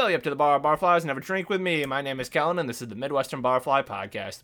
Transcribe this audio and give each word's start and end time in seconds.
Belly 0.00 0.14
up 0.14 0.22
to 0.22 0.30
the 0.30 0.34
bar, 0.36 0.58
barflies, 0.58 1.02
and 1.02 1.10
have 1.10 1.18
a 1.18 1.20
drink 1.20 1.50
with 1.50 1.60
me. 1.60 1.84
My 1.84 2.00
name 2.00 2.20
is 2.20 2.30
Kellen, 2.30 2.58
and 2.58 2.66
this 2.66 2.80
is 2.80 2.88
the 2.88 2.94
Midwestern 2.94 3.42
Barfly 3.42 3.84
Podcast. 3.84 4.40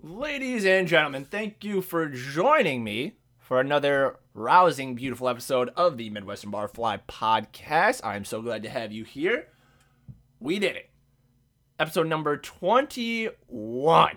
Ladies 0.00 0.64
and 0.64 0.86
gentlemen, 0.86 1.24
thank 1.24 1.64
you 1.64 1.82
for 1.82 2.06
joining 2.08 2.84
me 2.84 3.14
for 3.50 3.58
another 3.58 4.16
rousing, 4.32 4.94
beautiful 4.94 5.28
episode 5.28 5.70
of 5.70 5.96
the 5.96 6.08
Midwestern 6.08 6.52
Barfly 6.52 7.00
podcast. 7.08 8.00
I'm 8.04 8.24
so 8.24 8.40
glad 8.40 8.62
to 8.62 8.68
have 8.68 8.92
you 8.92 9.02
here. 9.02 9.48
We 10.38 10.60
did 10.60 10.76
it. 10.76 10.88
Episode 11.76 12.06
number 12.06 12.36
21 12.36 14.16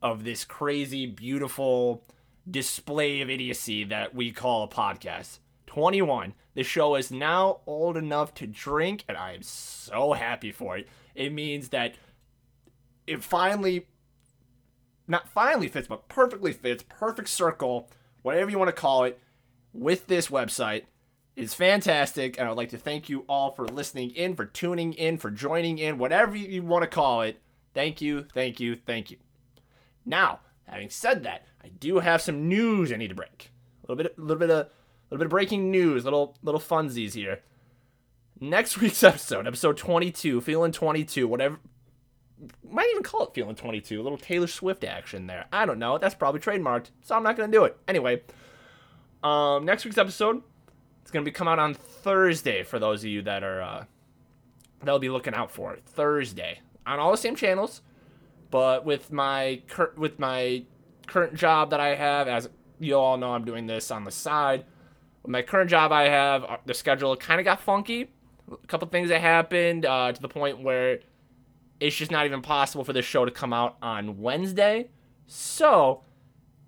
of 0.00 0.24
this 0.24 0.46
crazy, 0.46 1.04
beautiful 1.04 2.06
display 2.50 3.20
of 3.20 3.28
idiocy 3.28 3.84
that 3.84 4.14
we 4.14 4.32
call 4.32 4.62
a 4.62 4.68
podcast. 4.68 5.40
21. 5.66 6.32
The 6.54 6.62
show 6.62 6.94
is 6.94 7.10
now 7.10 7.60
old 7.66 7.98
enough 7.98 8.32
to 8.36 8.46
drink, 8.46 9.04
and 9.06 9.18
I 9.18 9.34
am 9.34 9.42
so 9.42 10.14
happy 10.14 10.52
for 10.52 10.78
it. 10.78 10.88
It 11.14 11.34
means 11.34 11.68
that 11.68 11.96
it 13.06 13.22
finally 13.22 13.88
not 15.06 15.28
finally 15.28 15.68
fits, 15.68 15.86
but 15.86 16.08
perfectly 16.08 16.54
fits, 16.54 16.82
perfect 16.88 17.28
circle, 17.28 17.90
whatever 18.22 18.50
you 18.50 18.58
want 18.58 18.68
to 18.68 18.80
call 18.80 19.04
it, 19.04 19.18
with 19.72 20.06
this 20.06 20.28
website 20.28 20.84
is 21.36 21.54
fantastic. 21.54 22.38
And 22.38 22.46
I 22.46 22.50
would 22.50 22.58
like 22.58 22.70
to 22.70 22.78
thank 22.78 23.08
you 23.08 23.24
all 23.28 23.52
for 23.52 23.66
listening 23.66 24.10
in, 24.10 24.34
for 24.34 24.44
tuning 24.44 24.92
in, 24.92 25.18
for 25.18 25.30
joining 25.30 25.78
in, 25.78 25.98
whatever 25.98 26.36
you 26.36 26.62
want 26.62 26.82
to 26.82 26.88
call 26.88 27.22
it. 27.22 27.40
Thank 27.74 28.00
you, 28.00 28.26
thank 28.34 28.58
you, 28.60 28.76
thank 28.76 29.10
you. 29.10 29.18
Now, 30.04 30.40
having 30.64 30.90
said 30.90 31.22
that, 31.22 31.46
I 31.62 31.68
do 31.68 32.00
have 32.00 32.20
some 32.20 32.48
news 32.48 32.92
I 32.92 32.96
need 32.96 33.08
to 33.08 33.14
break. 33.14 33.50
A 33.84 33.92
little 33.92 34.02
bit, 34.02 34.14
a 34.18 34.20
little 34.20 34.38
bit 34.38 34.50
of, 34.50 34.58
a 34.58 34.70
little 35.10 35.18
bit 35.18 35.26
of 35.26 35.30
breaking 35.30 35.70
news, 35.70 36.04
little, 36.04 36.36
little 36.42 36.60
funsies 36.60 37.14
here. 37.14 37.40
Next 38.40 38.78
week's 38.78 39.02
episode, 39.04 39.46
episode 39.46 39.76
22, 39.76 40.40
feeling 40.40 40.72
22, 40.72 41.28
whatever, 41.28 41.60
might 42.68 42.88
even 42.90 43.02
call 43.02 43.24
it 43.24 43.34
feeling 43.34 43.54
22 43.54 44.00
a 44.00 44.02
little 44.02 44.18
taylor 44.18 44.46
swift 44.46 44.84
action 44.84 45.26
there. 45.26 45.46
I 45.52 45.66
don't 45.66 45.78
know 45.78 45.98
that's 45.98 46.14
probably 46.14 46.40
trademarked 46.40 46.90
so 47.02 47.14
i'm 47.14 47.22
not 47.22 47.36
going 47.36 47.50
to 47.50 47.56
do 47.56 47.64
it. 47.64 47.76
Anyway 47.88 48.22
um 49.22 49.64
next 49.64 49.84
week's 49.84 49.98
episode 49.98 50.42
it's 51.02 51.10
going 51.10 51.24
to 51.24 51.30
be 51.30 51.34
come 51.34 51.48
out 51.48 51.58
on 51.58 51.74
thursday 51.74 52.62
for 52.62 52.78
those 52.78 53.02
of 53.04 53.10
you 53.10 53.22
that 53.22 53.42
are 53.44 53.60
uh 53.62 53.84
that'll 54.82 54.98
be 54.98 55.10
looking 55.10 55.34
out 55.34 55.50
for 55.50 55.74
it. 55.74 55.82
Thursday 55.84 56.60
on 56.86 56.98
all 56.98 57.10
the 57.10 57.16
same 57.18 57.36
channels 57.36 57.82
but 58.50 58.84
with 58.84 59.12
my 59.12 59.62
cur- 59.68 59.92
with 59.96 60.18
my 60.18 60.62
current 61.06 61.34
job 61.34 61.70
that 61.70 61.80
i 61.80 61.94
have 61.94 62.28
as 62.28 62.48
you 62.78 62.94
all 62.94 63.16
know 63.18 63.32
i'm 63.32 63.44
doing 63.44 63.66
this 63.66 63.90
on 63.90 64.04
the 64.04 64.10
side. 64.10 64.64
With 65.22 65.30
my 65.30 65.42
current 65.42 65.68
job 65.68 65.92
i 65.92 66.04
have 66.04 66.44
uh, 66.44 66.56
the 66.64 66.72
schedule 66.74 67.14
kind 67.16 67.40
of 67.40 67.44
got 67.44 67.60
funky. 67.60 68.10
A 68.50 68.66
couple 68.66 68.88
things 68.88 69.10
that 69.10 69.20
happened 69.20 69.84
uh, 69.86 70.10
to 70.12 70.20
the 70.20 70.28
point 70.28 70.60
where 70.60 71.00
it's 71.80 71.96
just 71.96 72.10
not 72.10 72.26
even 72.26 72.42
possible 72.42 72.84
for 72.84 72.92
this 72.92 73.04
show 73.04 73.24
to 73.24 73.30
come 73.30 73.52
out 73.52 73.76
on 73.82 74.20
Wednesday. 74.20 74.90
So 75.26 76.04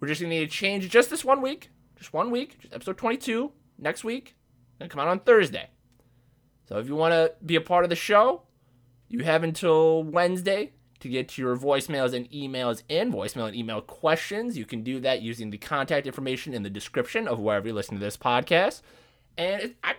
we're 0.01 0.09
just 0.09 0.21
gonna 0.21 0.35
need 0.35 0.51
to 0.51 0.57
change 0.57 0.89
just 0.89 1.11
this 1.11 1.25
one 1.25 1.43
week, 1.43 1.71
just 1.97 2.13
one 2.13 2.31
week, 2.31 2.59
just 2.59 2.75
episode 2.75 2.97
22 2.97 3.53
next 3.79 4.03
week, 4.03 4.35
gonna 4.79 4.89
come 4.89 5.01
out 5.01 5.09
on 5.09 5.21
Thursday. 5.21 5.69
So 6.69 6.79
if 6.79 6.89
you 6.89 6.97
want 6.97 7.13
to 7.13 7.35
be 7.45 7.57
a 7.57 7.61
part 7.61 7.85
of 7.85 7.91
the 7.91 7.97
show, 7.97 8.43
you 9.09 9.21
have 9.25 9.45
until 9.45 10.03
Wednesday 10.03 10.73
to 11.01 11.09
get 11.09 11.37
your 11.37 11.57
voicemails 11.57 12.15
and 12.15 12.31
emails 12.31 12.83
in, 12.89 13.13
voicemail 13.13 13.49
and 13.49 13.57
email 13.57 13.81
questions. 13.81 14.57
You 14.57 14.65
can 14.65 14.83
do 14.83 15.01
that 15.01 15.21
using 15.21 15.51
the 15.51 15.59
contact 15.59 16.07
information 16.07 16.55
in 16.55 16.63
the 16.63 16.71
description 16.71 17.29
of 17.29 17.41
wherever 17.41 17.69
you 17.69 17.75
listen 17.75 17.95
to 17.99 18.01
this 18.01 18.17
podcast. 18.17 18.81
And 19.37 19.63
it, 19.63 19.77
I, 19.83 19.97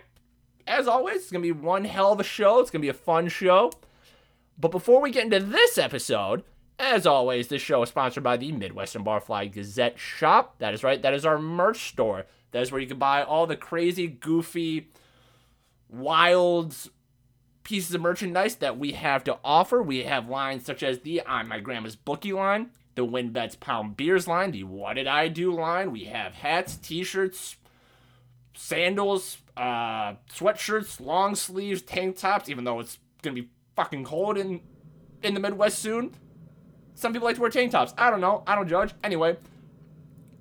as 0.66 0.88
always, 0.88 1.16
it's 1.16 1.30
gonna 1.30 1.42
be 1.42 1.52
one 1.52 1.84
hell 1.84 2.12
of 2.12 2.20
a 2.20 2.24
show. 2.24 2.58
It's 2.60 2.70
gonna 2.70 2.82
be 2.82 2.88
a 2.88 2.94
fun 2.94 3.28
show. 3.28 3.70
But 4.58 4.70
before 4.70 5.00
we 5.00 5.10
get 5.10 5.24
into 5.24 5.40
this 5.40 5.78
episode, 5.78 6.44
as 6.78 7.06
always, 7.06 7.48
this 7.48 7.62
show 7.62 7.82
is 7.82 7.88
sponsored 7.88 8.22
by 8.22 8.36
the 8.36 8.52
Midwestern 8.52 9.04
Barfly 9.04 9.52
Gazette 9.52 9.98
Shop. 9.98 10.56
That 10.58 10.74
is 10.74 10.82
right, 10.82 11.00
that 11.02 11.14
is 11.14 11.24
our 11.24 11.38
merch 11.38 11.88
store. 11.88 12.26
That 12.52 12.62
is 12.62 12.70
where 12.70 12.80
you 12.80 12.86
can 12.86 12.98
buy 12.98 13.22
all 13.22 13.46
the 13.46 13.56
crazy, 13.56 14.06
goofy, 14.06 14.88
wild 15.88 16.74
pieces 17.64 17.94
of 17.94 18.00
merchandise 18.00 18.56
that 18.56 18.78
we 18.78 18.92
have 18.92 19.24
to 19.24 19.38
offer. 19.44 19.82
We 19.82 20.04
have 20.04 20.28
lines 20.28 20.64
such 20.64 20.82
as 20.82 21.00
the 21.00 21.22
I'm 21.26 21.48
My 21.48 21.60
Grandma's 21.60 21.96
Bookie 21.96 22.32
line, 22.32 22.70
the 22.94 23.04
Win 23.04 23.30
Bets 23.30 23.56
Pound 23.56 23.96
Beers 23.96 24.28
line, 24.28 24.52
the 24.52 24.64
What 24.64 24.94
Did 24.94 25.06
I 25.06 25.28
Do 25.28 25.52
line. 25.52 25.90
We 25.90 26.04
have 26.04 26.34
hats, 26.34 26.76
t 26.76 27.02
shirts, 27.02 27.56
sandals, 28.54 29.38
uh, 29.56 30.14
sweatshirts, 30.32 31.00
long 31.00 31.34
sleeves, 31.34 31.82
tank 31.82 32.18
tops, 32.18 32.48
even 32.48 32.64
though 32.64 32.80
it's 32.80 32.98
going 33.22 33.34
to 33.34 33.42
be 33.42 33.48
fucking 33.76 34.04
cold 34.04 34.38
in 34.38 34.60
in 35.22 35.34
the 35.34 35.40
Midwest 35.40 35.78
soon. 35.78 36.14
Some 36.94 37.12
people 37.12 37.26
like 37.26 37.36
to 37.36 37.40
wear 37.40 37.50
tank 37.50 37.72
tops. 37.72 37.94
I 37.98 38.10
don't 38.10 38.20
know. 38.20 38.42
I 38.46 38.54
don't 38.54 38.68
judge. 38.68 38.94
Anyway, 39.02 39.36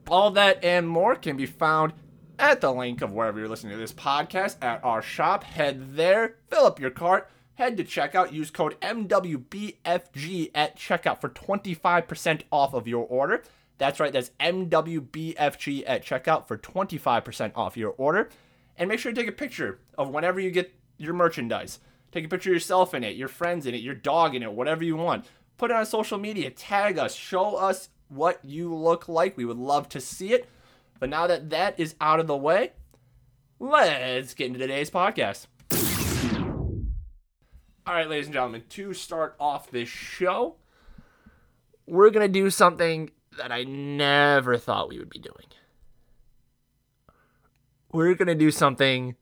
all 0.07 0.31
that 0.31 0.63
and 0.63 0.87
more 0.87 1.15
can 1.15 1.37
be 1.37 1.45
found 1.45 1.93
at 2.37 2.61
the 2.61 2.71
link 2.71 3.01
of 3.01 3.13
wherever 3.13 3.39
you're 3.39 3.49
listening 3.49 3.73
to 3.73 3.79
this 3.79 3.93
podcast 3.93 4.57
at 4.61 4.83
our 4.83 5.01
shop. 5.01 5.43
Head 5.43 5.95
there, 5.95 6.37
fill 6.49 6.65
up 6.65 6.79
your 6.79 6.89
cart, 6.89 7.29
head 7.55 7.77
to 7.77 7.83
checkout, 7.83 8.31
use 8.33 8.51
code 8.51 8.79
MWBFG 8.81 10.51
at 10.53 10.77
checkout 10.77 11.21
for 11.21 11.29
25% 11.29 12.41
off 12.51 12.73
of 12.73 12.87
your 12.87 13.05
order. 13.05 13.43
That's 13.77 13.99
right, 13.99 14.13
that's 14.13 14.31
MWBFG 14.39 15.83
at 15.87 16.05
checkout 16.05 16.47
for 16.47 16.57
25% 16.57 17.51
off 17.55 17.77
your 17.77 17.95
order. 17.97 18.29
And 18.77 18.89
make 18.89 18.99
sure 18.99 19.11
to 19.11 19.19
take 19.19 19.29
a 19.29 19.33
picture 19.33 19.79
of 19.97 20.09
whenever 20.09 20.39
you 20.39 20.51
get 20.51 20.73
your 20.97 21.13
merchandise. 21.13 21.79
Take 22.13 22.25
a 22.25 22.27
picture 22.27 22.51
of 22.51 22.53
yourself 22.53 22.93
in 22.93 23.03
it, 23.03 23.15
your 23.15 23.27
friends 23.27 23.65
in 23.65 23.73
it, 23.73 23.81
your 23.81 23.95
dog 23.95 24.35
in 24.35 24.43
it, 24.43 24.53
whatever 24.53 24.83
you 24.83 24.95
want. 24.95 25.25
Put 25.57 25.71
it 25.71 25.73
on 25.75 25.83
social 25.87 26.19
media, 26.19 26.51
tag 26.51 26.99
us, 26.99 27.15
show 27.15 27.55
us 27.55 27.89
what 28.07 28.39
you 28.45 28.71
look 28.71 29.07
like. 29.07 29.35
We 29.35 29.45
would 29.45 29.57
love 29.57 29.89
to 29.89 29.99
see 29.99 30.31
it. 30.31 30.47
But 30.99 31.09
now 31.09 31.25
that 31.25 31.49
that 31.49 31.79
is 31.79 31.95
out 31.99 32.19
of 32.19 32.27
the 32.27 32.37
way, 32.37 32.73
let's 33.57 34.35
get 34.35 34.45
into 34.45 34.59
today's 34.59 34.91
podcast. 34.91 35.47
All 37.87 37.95
right, 37.95 38.07
ladies 38.07 38.27
and 38.27 38.33
gentlemen, 38.33 38.61
to 38.69 38.93
start 38.93 39.35
off 39.39 39.71
this 39.71 39.89
show, 39.89 40.57
we're 41.87 42.11
going 42.11 42.31
to 42.31 42.31
do 42.31 42.51
something 42.51 43.09
that 43.39 43.51
I 43.51 43.63
never 43.63 44.59
thought 44.59 44.89
we 44.89 44.99
would 44.99 45.09
be 45.09 45.17
doing. 45.17 45.47
We're 47.91 48.13
going 48.13 48.27
to 48.27 48.35
do 48.35 48.51
something, 48.51 49.15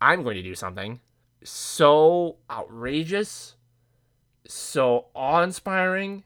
I'm 0.00 0.22
going 0.22 0.36
to 0.36 0.42
do 0.42 0.54
something 0.54 1.00
so 1.42 2.36
outrageous, 2.50 3.56
so 4.46 5.06
awe 5.14 5.42
inspiring, 5.42 6.24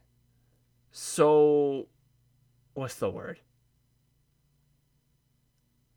so. 0.91 1.89
What's 2.75 2.95
the 2.95 3.11
word? 3.11 3.41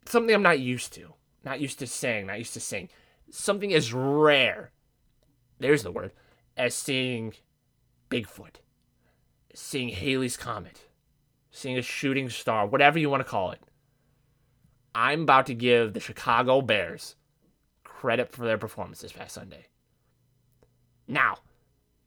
Something 0.05 0.35
I'm 0.35 0.41
not 0.41 0.59
used 0.59 0.93
to. 0.93 1.13
Not 1.43 1.61
used 1.61 1.79
to 1.79 1.87
saying, 1.87 2.27
not 2.27 2.39
used 2.39 2.53
to 2.53 2.59
saying. 2.59 2.89
Something 3.29 3.73
as 3.73 3.93
rare, 3.93 4.71
there's 5.59 5.83
the 5.83 5.91
word, 5.91 6.11
as 6.57 6.73
seeing 6.73 7.33
Bigfoot, 8.09 8.57
seeing 9.53 9.89
Halley's 9.89 10.37
Comet, 10.37 10.81
seeing 11.51 11.77
a 11.77 11.81
shooting 11.81 12.29
star, 12.29 12.67
whatever 12.67 12.99
you 12.99 13.09
want 13.09 13.21
to 13.21 13.29
call 13.29 13.51
it. 13.51 13.61
I'm 14.93 15.23
about 15.23 15.45
to 15.47 15.53
give 15.53 15.93
the 15.93 15.99
Chicago 15.99 16.61
Bears 16.61 17.15
credit 18.05 18.31
for 18.31 18.45
their 18.45 18.59
performance 18.59 19.01
this 19.01 19.11
past 19.11 19.33
Sunday. 19.33 19.65
Now, 21.07 21.37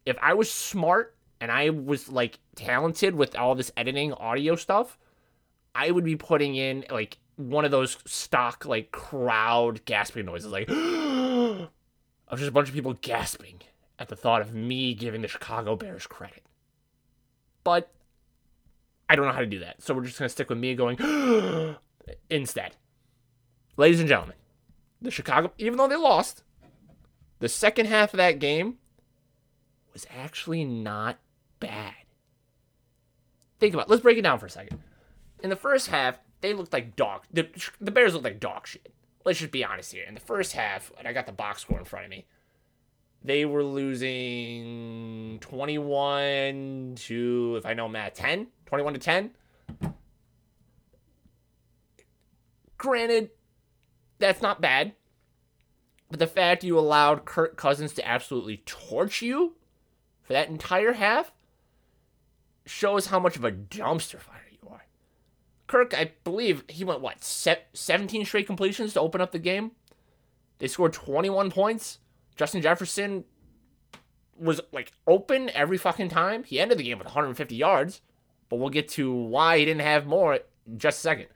if 0.07 0.17
I 0.23 0.33
was 0.33 0.49
smart 0.49 1.17
and 1.41 1.51
I 1.51 1.71
was 1.71 2.09
like 2.09 2.39
talented 2.55 3.17
with 3.17 3.35
all 3.35 3.57
this 3.57 3.73
editing 3.77 4.13
audio 4.13 4.55
stuff, 4.55 4.97
I 5.75 5.91
would 5.91 6.05
be 6.05 6.15
putting 6.15 6.55
in 6.55 6.85
like 6.89 7.19
one 7.35 7.65
of 7.65 7.73
those 7.73 7.99
stock 8.07 8.65
like 8.65 8.93
crowd 8.93 9.85
gasping 9.87 10.27
noises, 10.27 10.53
like 10.53 10.69
of 10.71 11.69
just 12.37 12.49
a 12.49 12.53
bunch 12.53 12.69
of 12.69 12.75
people 12.75 12.95
gasping 13.01 13.59
at 13.99 14.09
the 14.09 14.15
thought 14.15 14.41
of 14.41 14.55
me 14.55 14.95
giving 14.95 15.23
the 15.23 15.27
Chicago 15.27 15.75
Bears 15.75 16.07
credit. 16.07 16.45
But 17.65 17.93
I 19.09 19.17
don't 19.17 19.27
know 19.27 19.33
how 19.33 19.41
to 19.41 19.47
do 19.47 19.59
that, 19.59 19.83
so 19.83 19.95
we're 19.95 20.05
just 20.05 20.21
gonna 20.21 20.29
stick 20.29 20.49
with 20.49 20.59
me 20.59 20.77
going 20.77 20.97
instead. 22.31 22.77
Ladies 23.77 23.99
and 23.99 24.09
gentlemen, 24.09 24.37
the 25.01 25.11
Chicago, 25.11 25.53
even 25.59 25.77
though 25.77 25.89
they 25.89 25.97
lost, 25.97 26.43
the 27.39 27.49
second 27.49 27.87
half 27.87 28.13
of 28.13 28.19
that 28.19 28.39
game 28.39 28.77
was 29.93 30.07
actually 30.17 30.65
not 30.65 31.19
bad. 31.61 31.95
Think 33.59 33.75
about 33.75 33.87
it. 33.87 33.91
Let's 33.91 34.03
break 34.03 34.19
it 34.19 34.23
down 34.23 34.39
for 34.39 34.47
a 34.47 34.51
second. 34.51 34.81
In 35.43 35.51
the 35.51 35.57
first 35.57 35.89
half, 35.89 36.19
they 36.41 36.53
looked 36.53 36.73
like 36.73 36.97
dog. 36.97 37.23
The, 37.33 37.49
the 37.81 37.91
Bears 37.91 38.13
looked 38.13 38.25
like 38.25 38.41
dog 38.41 38.67
shit. 38.67 38.93
Let's 39.25 39.41
just 39.41 39.51
be 39.51 39.65
honest 39.65 39.93
here. 39.93 40.05
In 40.07 40.15
the 40.15 40.21
first 40.21 40.53
half, 40.53 40.93
and 40.99 41.07
I 41.07 41.13
got 41.13 41.27
the 41.27 41.33
box 41.33 41.63
score 41.63 41.79
in 41.79 41.85
front 41.85 42.05
of 42.05 42.11
me, 42.11 42.27
they 43.23 43.45
were 43.45 43.65
losing 43.65 45.39
21 45.41 46.95
to, 46.97 47.57
if 47.59 47.67
I 47.67 47.75
know 47.75 47.89
math, 47.89 48.15
10? 48.15 48.47
21 48.67 48.95
to 48.95 48.99
10? 49.01 49.31
Granted, 52.77 53.31
that's 54.19 54.43
not 54.43 54.61
bad. 54.61 54.93
But 56.11 56.19
the 56.19 56.27
fact 56.27 56.65
you 56.65 56.79
allowed 56.79 57.25
Kirk 57.25 57.57
Cousins 57.57 57.93
to 57.95 58.09
absolutely 58.09 58.63
torch 58.65 59.21
you 59.21 59.57
for 60.23 60.33
that 60.33 60.49
entire 60.49 60.95
half 60.95 61.33
shows 62.65 63.07
how 63.07 63.19
much 63.19 63.37
of 63.37 63.45
a 63.45 63.53
dumpster 63.53 64.19
fire 64.19 64.47
you 64.51 64.69
are. 64.71 64.87
Kirk, 65.67 65.95
I 65.95 66.13
believe 66.25 66.65
he 66.69 66.85
went, 66.85 67.01
what, 67.01 67.23
17 67.23 68.25
straight 68.25 68.47
completions 68.47 68.95
to 68.95 69.01
open 69.01 69.21
up 69.21 69.33
the 69.33 69.39
game? 69.39 69.73
They 70.59 70.69
scored 70.69 70.93
21 70.93 71.51
points. 71.51 71.99
Justin 72.37 72.63
Jefferson 72.63 73.25
was 74.39 74.61
like 74.73 74.93
open 75.07 75.51
every 75.51 75.77
fucking 75.77 76.09
time. 76.09 76.45
He 76.45 76.61
ended 76.61 76.79
the 76.79 76.85
game 76.85 76.99
with 76.99 77.07
150 77.07 77.55
yards, 77.55 78.01
but 78.49 78.57
we'll 78.57 78.71
get 78.71 78.89
to 78.91 79.13
why 79.13 79.59
he 79.59 79.65
didn't 79.65 79.83
have 79.83 80.07
more 80.07 80.35
in 80.67 80.79
just 80.79 80.99
a 80.99 81.01
second. 81.01 81.27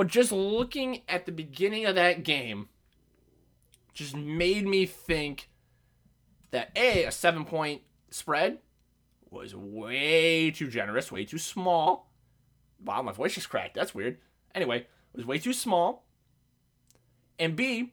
But 0.00 0.06
just 0.06 0.32
looking 0.32 1.02
at 1.10 1.26
the 1.26 1.30
beginning 1.30 1.84
of 1.84 1.94
that 1.94 2.22
game 2.24 2.70
just 3.92 4.16
made 4.16 4.66
me 4.66 4.86
think 4.86 5.50
that 6.52 6.70
A, 6.74 7.04
a 7.04 7.12
seven 7.12 7.44
point 7.44 7.82
spread 8.08 8.60
was 9.30 9.54
way 9.54 10.52
too 10.52 10.68
generous, 10.68 11.12
way 11.12 11.26
too 11.26 11.36
small. 11.36 12.10
Wow, 12.82 13.02
my 13.02 13.12
voice 13.12 13.34
just 13.34 13.50
cracked. 13.50 13.74
That's 13.74 13.94
weird. 13.94 14.16
Anyway, 14.54 14.78
it 14.78 15.16
was 15.16 15.26
way 15.26 15.38
too 15.38 15.52
small. 15.52 16.06
And 17.38 17.54
B, 17.54 17.92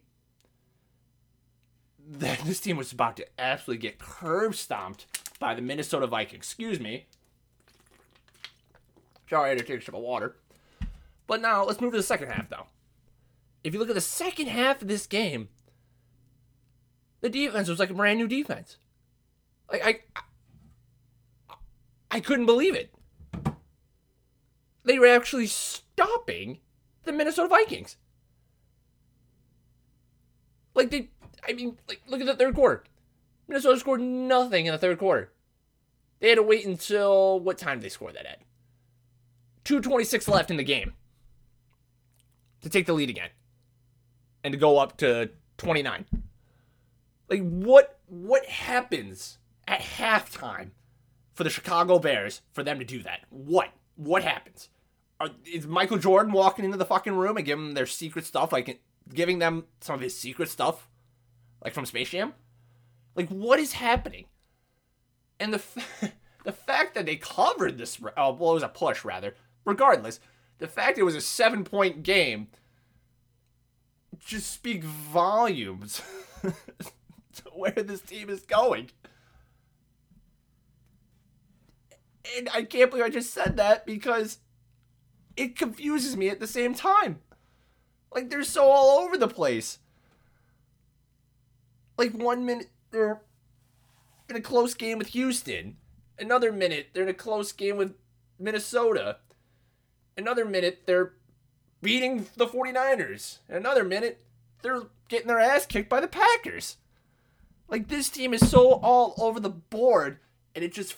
that 2.10 2.40
this 2.46 2.62
team 2.62 2.78
was 2.78 2.94
about 2.94 3.18
to 3.18 3.28
absolutely 3.38 3.82
get 3.82 4.00
curb 4.00 4.56
stomped 4.56 5.08
by 5.42 5.54
the 5.54 5.62
Minnesota 5.62 6.08
Vikings. 6.08 6.46
Excuse 6.46 6.80
me. 6.80 7.08
Sorry, 9.30 9.48
I 9.48 9.50
had 9.50 9.58
to 9.58 9.66
take 9.66 9.82
a 9.82 9.84
sip 9.84 9.94
of 9.94 10.00
water. 10.00 10.38
But 11.28 11.42
now 11.42 11.64
let's 11.66 11.82
move 11.82 11.92
to 11.92 11.98
the 11.98 12.04
second 12.04 12.32
half, 12.32 12.50
though. 12.50 12.68
If 13.64 13.74
you 13.74 13.80
look 13.80 13.90
at 13.90 13.96
the 13.96 14.02
second 14.02 14.48
half 14.48 14.82
of 14.82 14.88
this 14.88 15.06
game, 15.06 15.50
the 17.22 17.30
defense 17.30 17.68
was 17.68 17.80
like 17.80 17.90
a 17.90 17.94
brand 17.94 18.18
new 18.18 18.28
defense. 18.28 18.78
Like 19.70 19.86
I, 19.86 20.22
I, 21.50 21.56
I 22.12 22.20
couldn't 22.22 22.46
believe 22.46 22.76
it. 22.76 22.94
They 24.86 24.98
were 25.00 25.08
actually 25.08 25.48
stopping 25.48 26.60
the 27.04 27.12
Minnesota 27.12 27.50
Vikings. 27.50 27.98
Like 30.74 30.90
they 30.92 31.10
I 31.48 31.54
mean, 31.54 31.78
like, 31.88 32.02
look 32.08 32.22
at 32.22 32.28
the 32.28 32.36
third 32.36 32.56
quarter. 32.56 32.84
Minnesota 33.48 33.80
scored 33.80 34.02
nothing 34.02 34.66
in 34.66 34.74
the 34.74 34.78
third 34.78 35.00
quarter. 35.00 35.32
They 36.20 36.30
had 36.30 36.36
to 36.36 36.44
wait 36.44 36.66
until 36.66 37.40
what 37.40 37.58
time 37.58 37.78
did 37.78 37.86
they 37.86 37.90
score 37.90 38.12
that 38.12 38.26
at? 38.26 38.42
226 39.64 40.28
left 40.28 40.52
in 40.52 40.58
the 40.58 40.64
game 40.64 40.94
to 42.62 42.70
take 42.70 42.86
the 42.86 42.94
lead 42.94 43.10
again 43.10 43.30
and 44.44 44.52
to 44.52 44.58
go 44.58 44.78
up 44.78 44.98
to 44.98 45.30
29. 45.58 46.06
Like 47.30 47.42
what 47.42 48.00
what 48.08 48.46
happens 48.46 49.38
at 49.68 49.82
halftime 49.82 50.72
for 51.34 51.44
the 51.44 51.50
Chicago 51.50 52.00
Bears 52.00 52.42
for 52.54 52.64
them 52.64 52.80
to 52.80 52.86
do 52.86 53.04
that? 53.04 53.22
What? 53.30 53.70
What 53.96 54.24
happens? 54.24 54.70
Are, 55.20 55.30
is 55.52 55.66
Michael 55.68 55.98
Jordan 55.98 56.32
walking 56.32 56.64
into 56.64 56.78
the 56.78 56.86
fucking 56.86 57.16
room 57.16 57.38
and 57.38 57.46
giving 57.46 57.66
them 57.66 57.74
their 57.74 57.88
secret 57.88 58.26
stuff, 58.26 58.54
like 58.54 58.82
giving 59.14 59.40
them 59.40 59.66
some 59.82 59.96
of 59.96 60.02
his 60.02 60.18
secret 60.18 60.50
stuff? 60.50 60.88
like 61.64 61.74
from 61.74 61.86
Space 61.86 62.10
Jam. 62.10 62.34
Like, 63.16 63.30
what 63.30 63.60
is 63.60 63.74
happening? 63.74 64.26
And 65.40 65.54
the 65.54 65.58
f- 65.58 66.14
the 66.44 66.52
fact 66.52 66.96
that 66.96 67.06
they 67.06 67.16
covered 67.16 67.78
this, 67.78 68.00
oh, 68.16 68.34
well, 68.34 68.52
it 68.52 68.56
was 68.56 68.64
a 68.64 68.70
push 68.70 69.04
rather. 69.04 69.36
Regardless, 69.66 70.20
the 70.60 70.68
fact 70.68 70.98
it 70.98 71.04
was 71.04 71.16
a 71.16 71.22
seven 71.22 71.64
point 71.64 72.04
game 72.04 72.48
just 74.20 74.52
speak 74.52 74.84
volumes 74.84 76.02
to 76.44 77.44
where 77.54 77.72
this 77.72 78.02
team 78.02 78.30
is 78.30 78.42
going. 78.42 78.90
And 82.36 82.50
I 82.54 82.64
can't 82.64 82.90
believe 82.90 83.06
I 83.06 83.10
just 83.10 83.34
said 83.34 83.58
that 83.58 83.86
because 83.86 84.40
it 85.38 85.58
confuses 85.58 86.18
me 86.18 86.30
at 86.30 86.40
the 86.40 86.48
same 86.48 86.74
time. 86.74 87.20
Like 88.14 88.30
they're 88.30 88.44
so 88.44 88.66
all 88.66 89.00
over 89.00 89.18
the 89.18 89.28
place. 89.28 89.80
Like 91.98 92.12
one 92.12 92.46
minute 92.46 92.68
they're 92.92 93.22
in 94.30 94.36
a 94.36 94.42
close 94.42 94.74
game 94.74 94.98
with 94.98 95.08
Houston. 95.10 95.78
Another 96.20 96.52
minute 96.52 96.88
they're 96.94 97.04
in 97.04 97.10
a 97.10 97.14
close 97.14 97.52
game 97.52 97.78
with 97.78 97.94
Minnesota. 98.40 99.18
Another 100.18 100.46
minute 100.46 100.82
they're 100.86 101.14
beating 101.82 102.26
the 102.36 102.48
49ers. 102.48 103.40
Another 103.48 103.84
minute 103.84 104.26
they're 104.62 104.84
getting 105.08 105.28
their 105.28 105.40
ass 105.40 105.66
kicked 105.66 105.90
by 105.90 106.02
the 106.02 106.08
Packers. 106.08 106.78
Like 107.68 107.88
this 107.88 108.10
team 108.10 108.34
is 108.34 108.50
so 108.50 108.74
all 108.74 109.14
over 109.18 109.40
the 109.40 109.50
board 109.50 110.20
and 110.56 110.64
it 110.64 110.74
just 110.74 110.96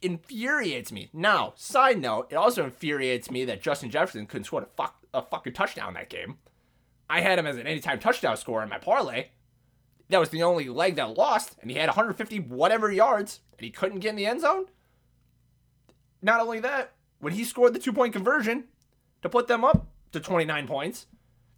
infuriates 0.00 0.90
me. 0.90 1.10
Now, 1.12 1.52
side 1.56 2.00
note, 2.00 2.28
it 2.30 2.36
also 2.36 2.64
infuriates 2.64 3.30
me 3.30 3.44
that 3.44 3.62
Justin 3.62 3.90
Jefferson 3.90 4.26
couldn't 4.26 4.44
score 4.44 4.62
a, 4.62 4.66
fuck, 4.76 4.96
a 5.12 5.22
fucking 5.22 5.52
touchdown 5.52 5.94
that 5.94 6.08
game. 6.08 6.38
I 7.08 7.20
had 7.20 7.38
him 7.38 7.46
as 7.46 7.56
an 7.56 7.66
anytime 7.66 8.00
touchdown 8.00 8.36
scorer 8.36 8.62
in 8.62 8.68
my 8.68 8.78
parlay. 8.78 9.28
That 10.08 10.18
was 10.18 10.30
the 10.30 10.42
only 10.42 10.68
leg 10.68 10.96
that 10.96 11.16
lost, 11.16 11.56
and 11.60 11.70
he 11.70 11.76
had 11.76 11.88
150 11.88 12.40
whatever 12.40 12.90
yards, 12.90 13.40
and 13.56 13.64
he 13.64 13.70
couldn't 13.70 14.00
get 14.00 14.10
in 14.10 14.16
the 14.16 14.26
end 14.26 14.40
zone. 14.40 14.66
Not 16.20 16.40
only 16.40 16.60
that, 16.60 16.92
when 17.22 17.34
he 17.34 17.44
scored 17.44 17.72
the 17.72 17.78
two 17.78 17.92
point 17.92 18.12
conversion 18.12 18.64
to 19.22 19.28
put 19.28 19.46
them 19.46 19.64
up 19.64 19.86
to 20.10 20.18
29 20.18 20.66
points, 20.66 21.06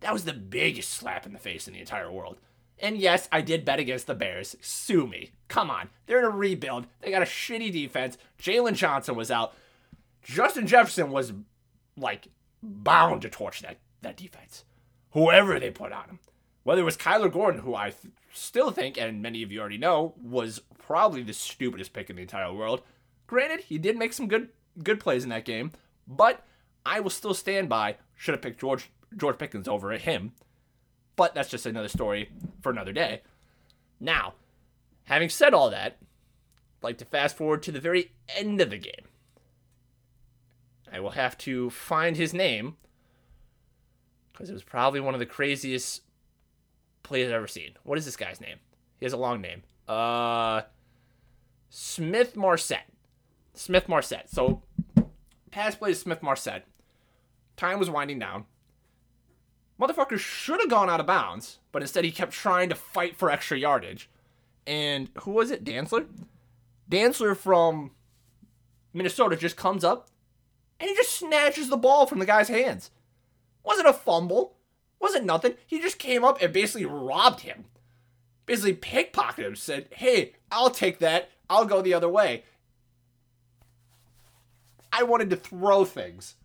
that 0.00 0.12
was 0.12 0.26
the 0.26 0.34
biggest 0.34 0.90
slap 0.90 1.24
in 1.24 1.32
the 1.32 1.38
face 1.38 1.66
in 1.66 1.72
the 1.72 1.80
entire 1.80 2.12
world. 2.12 2.36
And 2.78 2.98
yes, 2.98 3.30
I 3.32 3.40
did 3.40 3.64
bet 3.64 3.78
against 3.78 4.06
the 4.06 4.14
Bears. 4.14 4.56
Sue 4.60 5.06
me. 5.06 5.30
Come 5.48 5.70
on. 5.70 5.88
They're 6.04 6.18
in 6.18 6.26
a 6.26 6.30
rebuild. 6.30 6.86
They 7.00 7.10
got 7.10 7.22
a 7.22 7.24
shitty 7.24 7.72
defense. 7.72 8.18
Jaylon 8.38 8.74
Johnson 8.74 9.16
was 9.16 9.30
out. 9.30 9.54
Justin 10.22 10.66
Jefferson 10.66 11.10
was 11.10 11.32
like 11.96 12.28
bound 12.62 13.22
to 13.22 13.30
torch 13.30 13.62
that, 13.62 13.78
that 14.02 14.18
defense. 14.18 14.64
Whoever 15.12 15.58
they 15.58 15.70
put 15.70 15.92
on 15.92 16.04
him. 16.04 16.18
Whether 16.64 16.82
it 16.82 16.84
was 16.84 16.98
Kyler 16.98 17.32
Gordon, 17.32 17.62
who 17.62 17.74
I 17.74 17.90
th- 17.90 18.12
still 18.34 18.70
think, 18.70 18.98
and 18.98 19.22
many 19.22 19.42
of 19.42 19.50
you 19.50 19.60
already 19.60 19.78
know, 19.78 20.12
was 20.22 20.60
probably 20.76 21.22
the 21.22 21.32
stupidest 21.32 21.94
pick 21.94 22.10
in 22.10 22.16
the 22.16 22.22
entire 22.22 22.52
world. 22.52 22.82
Granted, 23.26 23.60
he 23.60 23.78
did 23.78 23.96
make 23.96 24.12
some 24.12 24.28
good 24.28 24.50
good 24.82 25.00
plays 25.00 25.24
in 25.24 25.30
that 25.30 25.44
game, 25.44 25.72
but 26.06 26.44
I 26.84 27.00
will 27.00 27.10
still 27.10 27.34
stand 27.34 27.68
by 27.68 27.96
should 28.16 28.34
have 28.34 28.42
picked 28.42 28.60
George 28.60 28.90
George 29.16 29.38
Pickens 29.38 29.68
over 29.68 29.92
him. 29.92 30.32
But 31.16 31.34
that's 31.34 31.50
just 31.50 31.66
another 31.66 31.88
story 31.88 32.30
for 32.60 32.72
another 32.72 32.92
day. 32.92 33.22
Now, 34.00 34.34
having 35.04 35.28
said 35.28 35.54
all 35.54 35.70
that, 35.70 35.98
I'd 36.00 36.82
like 36.82 36.98
to 36.98 37.04
fast 37.04 37.36
forward 37.36 37.62
to 37.62 37.72
the 37.72 37.80
very 37.80 38.12
end 38.36 38.60
of 38.60 38.70
the 38.70 38.78
game. 38.78 39.06
I 40.92 41.00
will 41.00 41.10
have 41.10 41.38
to 41.38 41.70
find 41.70 42.16
his 42.16 42.34
name 42.34 42.76
because 44.32 44.50
it 44.50 44.54
was 44.54 44.64
probably 44.64 45.00
one 45.00 45.14
of 45.14 45.20
the 45.20 45.26
craziest 45.26 46.02
plays 47.02 47.28
I've 47.28 47.34
ever 47.34 47.46
seen. 47.46 47.72
What 47.84 47.98
is 47.98 48.04
this 48.04 48.16
guy's 48.16 48.40
name? 48.40 48.56
He 48.98 49.06
has 49.06 49.12
a 49.12 49.16
long 49.16 49.40
name. 49.40 49.62
Uh, 49.86 50.62
Smith 51.70 52.36
Marsette. 52.36 52.88
Smith 53.54 53.88
Marsette. 53.88 54.30
So, 54.30 54.62
pass 55.50 55.74
play 55.74 55.90
to 55.90 55.94
Smith 55.94 56.22
Marsette. 56.22 56.66
Time 57.56 57.78
was 57.78 57.88
winding 57.88 58.18
down. 58.18 58.44
Motherfucker 59.80 60.18
should 60.18 60.60
have 60.60 60.70
gone 60.70 60.90
out 60.90 61.00
of 61.00 61.06
bounds, 61.06 61.58
but 61.72 61.82
instead 61.82 62.04
he 62.04 62.10
kept 62.10 62.32
trying 62.32 62.68
to 62.68 62.74
fight 62.74 63.16
for 63.16 63.30
extra 63.30 63.58
yardage. 63.58 64.08
And 64.66 65.10
who 65.20 65.32
was 65.32 65.50
it? 65.50 65.64
Dantzler? 65.64 66.06
Dantzler 66.90 67.36
from 67.36 67.90
Minnesota 68.92 69.36
just 69.36 69.56
comes 69.56 69.84
up 69.84 70.08
and 70.78 70.88
he 70.88 70.96
just 70.96 71.12
snatches 71.12 71.68
the 71.68 71.76
ball 71.76 72.06
from 72.06 72.18
the 72.18 72.26
guy's 72.26 72.48
hands. 72.48 72.90
Wasn't 73.64 73.88
a 73.88 73.92
fumble. 73.92 74.56
Wasn't 75.00 75.24
nothing. 75.24 75.54
He 75.66 75.80
just 75.80 75.98
came 75.98 76.24
up 76.24 76.40
and 76.40 76.52
basically 76.52 76.86
robbed 76.86 77.40
him. 77.40 77.64
Basically 78.46 78.74
pickpocketed 78.74 79.46
him. 79.46 79.56
Said, 79.56 79.88
hey, 79.92 80.34
I'll 80.50 80.70
take 80.70 80.98
that. 80.98 81.30
I'll 81.50 81.64
go 81.64 81.82
the 81.82 81.94
other 81.94 82.08
way. 82.08 82.44
I 84.96 85.02
wanted 85.02 85.30
to 85.30 85.36
throw 85.36 85.84
things. 85.84 86.36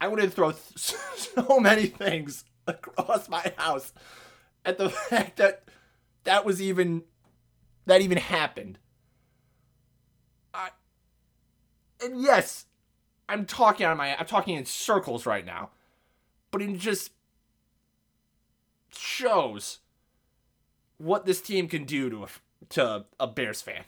I 0.00 0.08
wanted 0.08 0.22
to 0.22 0.30
throw 0.30 0.50
th- 0.50 0.60
so 0.76 1.60
many 1.60 1.86
things 1.86 2.44
across 2.66 3.28
my 3.28 3.52
house 3.56 3.92
at 4.64 4.76
the 4.76 4.90
fact 5.10 5.36
that 5.36 5.62
that 6.24 6.44
was 6.44 6.60
even 6.60 7.04
that 7.86 8.00
even 8.00 8.18
happened. 8.18 8.78
I 10.52 10.70
and 12.02 12.20
yes, 12.20 12.66
I'm 13.28 13.46
talking 13.46 13.86
on 13.86 13.96
my 13.96 14.18
I'm 14.18 14.26
talking 14.26 14.56
in 14.56 14.66
circles 14.66 15.24
right 15.24 15.46
now. 15.46 15.70
But 16.50 16.62
it 16.62 16.78
just 16.78 17.12
shows 18.90 19.78
what 20.98 21.24
this 21.24 21.40
team 21.40 21.68
can 21.68 21.84
do 21.84 22.10
to 22.10 22.24
a, 22.24 22.28
to 22.70 23.04
a 23.20 23.26
Bears 23.28 23.62
fan. 23.62 23.84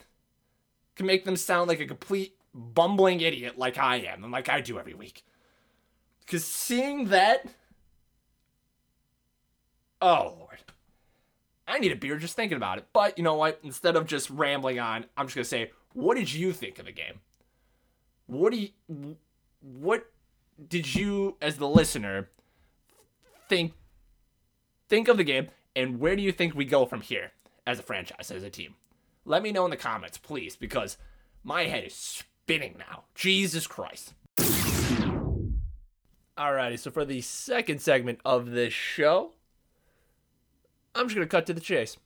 Can 0.94 1.06
make 1.06 1.24
them 1.24 1.36
sound 1.36 1.68
like 1.68 1.80
a 1.80 1.86
complete 1.86 2.37
bumbling 2.58 3.20
idiot 3.20 3.56
like 3.56 3.78
I 3.78 3.96
am 3.96 4.24
and 4.24 4.32
like 4.32 4.48
I 4.48 4.60
do 4.60 4.78
every 4.78 4.94
week. 4.94 5.24
Cause 6.26 6.44
seeing 6.44 7.06
that 7.06 7.46
Oh 10.00 10.36
Lord. 10.38 10.58
I 11.66 11.78
need 11.78 11.92
a 11.92 11.96
beer 11.96 12.16
just 12.16 12.34
thinking 12.34 12.56
about 12.56 12.78
it. 12.78 12.86
But 12.92 13.18
you 13.18 13.24
know 13.24 13.34
what? 13.34 13.60
Instead 13.62 13.96
of 13.96 14.06
just 14.06 14.30
rambling 14.30 14.78
on, 14.78 15.04
I'm 15.16 15.26
just 15.26 15.36
gonna 15.36 15.44
say, 15.44 15.70
what 15.92 16.16
did 16.16 16.32
you 16.32 16.52
think 16.52 16.78
of 16.78 16.86
the 16.86 16.92
game? 16.92 17.20
What 18.26 18.52
do 18.52 18.58
you 18.58 19.16
what 19.60 20.10
did 20.68 20.94
you 20.94 21.36
as 21.40 21.56
the 21.56 21.68
listener 21.68 22.30
think 23.48 23.72
think 24.88 25.08
of 25.08 25.16
the 25.16 25.24
game 25.24 25.48
and 25.76 26.00
where 26.00 26.16
do 26.16 26.22
you 26.22 26.32
think 26.32 26.54
we 26.54 26.64
go 26.64 26.86
from 26.86 27.00
here 27.00 27.32
as 27.66 27.78
a 27.78 27.82
franchise, 27.82 28.30
as 28.30 28.42
a 28.42 28.50
team? 28.50 28.74
Let 29.24 29.42
me 29.42 29.52
know 29.52 29.64
in 29.64 29.70
the 29.70 29.76
comments, 29.76 30.18
please, 30.18 30.56
because 30.56 30.96
my 31.44 31.64
head 31.64 31.84
is 31.84 32.22
spinning 32.48 32.76
now. 32.78 33.04
Jesus 33.14 33.66
Christ. 33.66 34.14
Alrighty, 36.38 36.78
so 36.78 36.90
for 36.90 37.04
the 37.04 37.20
second 37.20 37.82
segment 37.82 38.20
of 38.24 38.52
this 38.52 38.72
show, 38.72 39.32
I'm 40.94 41.08
just 41.08 41.14
going 41.14 41.26
to 41.26 41.30
cut 41.30 41.44
to 41.46 41.52
the 41.52 41.60
chase. 41.60 41.98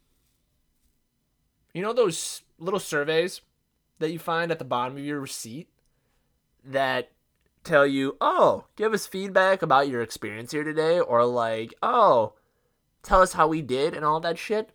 You 1.72 1.82
know 1.82 1.92
those 1.92 2.42
little 2.58 2.80
surveys 2.80 3.42
that 4.00 4.10
you 4.10 4.18
find 4.18 4.50
at 4.50 4.58
the 4.58 4.64
bottom 4.64 4.96
of 4.96 5.04
your 5.04 5.20
receipt 5.20 5.68
that 6.64 7.12
tell 7.62 7.86
you, 7.86 8.16
oh, 8.20 8.64
give 8.74 8.92
us 8.92 9.06
feedback 9.06 9.62
about 9.62 9.88
your 9.88 10.02
experience 10.02 10.50
here 10.50 10.64
today, 10.64 10.98
or 10.98 11.24
like, 11.24 11.72
oh, 11.84 12.32
tell 13.04 13.22
us 13.22 13.34
how 13.34 13.46
we 13.46 13.62
did 13.62 13.94
and 13.94 14.04
all 14.04 14.18
that 14.18 14.38
shit? 14.38 14.70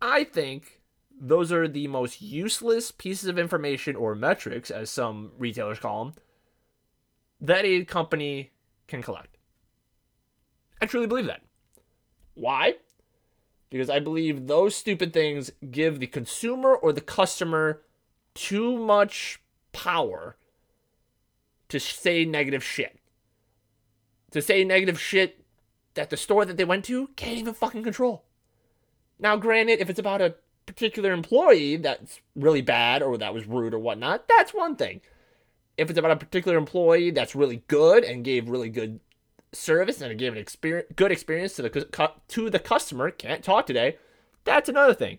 I 0.00 0.24
think 0.24 0.80
those 1.26 1.50
are 1.50 1.66
the 1.66 1.88
most 1.88 2.20
useless 2.20 2.90
pieces 2.90 3.28
of 3.28 3.38
information 3.38 3.96
or 3.96 4.14
metrics, 4.14 4.70
as 4.70 4.90
some 4.90 5.32
retailers 5.38 5.78
call 5.78 6.04
them, 6.04 6.14
that 7.40 7.64
a 7.64 7.84
company 7.86 8.52
can 8.86 9.02
collect. 9.02 9.38
I 10.82 10.86
truly 10.86 11.06
believe 11.06 11.26
that. 11.26 11.40
Why? 12.34 12.74
Because 13.70 13.88
I 13.88 14.00
believe 14.00 14.46
those 14.46 14.76
stupid 14.76 15.14
things 15.14 15.50
give 15.70 15.98
the 15.98 16.06
consumer 16.06 16.74
or 16.74 16.92
the 16.92 17.00
customer 17.00 17.80
too 18.34 18.76
much 18.76 19.40
power 19.72 20.36
to 21.70 21.80
say 21.80 22.26
negative 22.26 22.62
shit. 22.62 22.98
To 24.32 24.42
say 24.42 24.62
negative 24.62 25.00
shit 25.00 25.42
that 25.94 26.10
the 26.10 26.18
store 26.18 26.44
that 26.44 26.58
they 26.58 26.64
went 26.64 26.84
to 26.84 27.06
can't 27.16 27.38
even 27.38 27.54
fucking 27.54 27.82
control. 27.82 28.24
Now, 29.18 29.36
granted, 29.36 29.80
if 29.80 29.88
it's 29.88 29.98
about 29.98 30.20
a 30.20 30.34
particular 30.66 31.12
employee 31.12 31.76
that's 31.76 32.20
really 32.34 32.62
bad 32.62 33.02
or 33.02 33.18
that 33.18 33.34
was 33.34 33.46
rude 33.46 33.74
or 33.74 33.78
whatnot, 33.78 34.28
that's 34.28 34.54
one 34.54 34.76
thing. 34.76 35.00
If 35.76 35.90
it's 35.90 35.98
about 35.98 36.12
a 36.12 36.16
particular 36.16 36.56
employee 36.56 37.10
that's 37.10 37.34
really 37.34 37.62
good 37.68 38.04
and 38.04 38.24
gave 38.24 38.48
really 38.48 38.68
good 38.68 39.00
service 39.52 40.00
and 40.00 40.18
gave 40.18 40.32
an 40.32 40.38
experience, 40.38 40.88
good 40.96 41.12
experience 41.12 41.54
to 41.54 41.62
the 41.62 42.12
to 42.28 42.50
the 42.50 42.58
customer, 42.58 43.10
can't 43.10 43.42
talk 43.42 43.66
today, 43.66 43.98
that's 44.44 44.68
another 44.68 44.94
thing. 44.94 45.18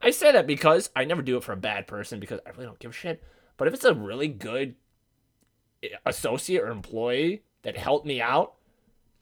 I 0.00 0.10
say 0.10 0.32
that 0.32 0.46
because 0.46 0.90
I 0.96 1.04
never 1.04 1.22
do 1.22 1.36
it 1.36 1.44
for 1.44 1.52
a 1.52 1.56
bad 1.56 1.86
person 1.86 2.18
because 2.18 2.40
I 2.44 2.50
really 2.50 2.66
don't 2.66 2.78
give 2.78 2.90
a 2.90 2.94
shit. 2.94 3.22
But 3.56 3.68
if 3.68 3.74
it's 3.74 3.84
a 3.84 3.94
really 3.94 4.28
good 4.28 4.74
eh, 5.82 5.88
associate 6.04 6.62
or 6.62 6.70
employee 6.70 7.44
that 7.62 7.76
helped 7.76 8.06
me 8.06 8.20
out, 8.20 8.54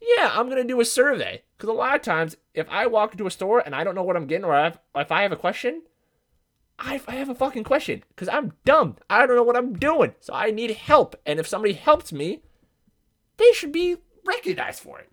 yeah, 0.00 0.32
I'm 0.34 0.48
gonna 0.48 0.64
do 0.64 0.80
a 0.80 0.84
survey. 0.84 1.42
Because 1.56 1.68
a 1.68 1.72
lot 1.72 1.94
of 1.94 2.02
times, 2.02 2.36
if 2.54 2.68
I 2.70 2.86
walk 2.86 3.12
into 3.12 3.26
a 3.26 3.30
store 3.30 3.60
and 3.60 3.74
I 3.74 3.84
don't 3.84 3.94
know 3.94 4.02
what 4.02 4.16
I'm 4.16 4.26
getting, 4.26 4.44
or 4.44 4.72
if 4.94 5.12
I 5.12 5.22
have 5.22 5.32
a 5.32 5.36
question, 5.36 5.82
I, 6.78 7.00
I 7.06 7.16
have 7.16 7.28
a 7.28 7.34
fucking 7.34 7.64
question. 7.64 8.02
Because 8.08 8.28
I'm 8.28 8.54
dumb. 8.64 8.96
I 9.10 9.26
don't 9.26 9.36
know 9.36 9.42
what 9.42 9.56
I'm 9.56 9.74
doing. 9.74 10.14
So 10.20 10.32
I 10.32 10.50
need 10.50 10.70
help. 10.70 11.16
And 11.26 11.38
if 11.38 11.46
somebody 11.46 11.74
helps 11.74 12.12
me, 12.12 12.42
they 13.36 13.52
should 13.52 13.72
be 13.72 13.96
recognized 14.24 14.80
for 14.80 14.98
it. 14.98 15.10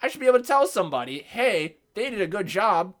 I 0.00 0.06
should 0.06 0.20
be 0.20 0.28
able 0.28 0.38
to 0.38 0.44
tell 0.44 0.66
somebody, 0.68 1.20
hey, 1.20 1.78
they 1.94 2.08
did 2.08 2.20
a 2.20 2.28
good 2.28 2.46
job. 2.46 2.94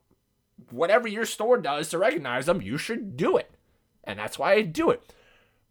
Whatever 0.70 1.06
your 1.06 1.24
store 1.24 1.58
does 1.58 1.88
to 1.90 1.98
recognize 1.98 2.46
them, 2.46 2.60
you 2.60 2.76
should 2.76 3.16
do 3.16 3.36
it. 3.36 3.52
And 4.02 4.18
that's 4.18 4.38
why 4.38 4.54
I 4.54 4.62
do 4.62 4.90
it. 4.90 5.14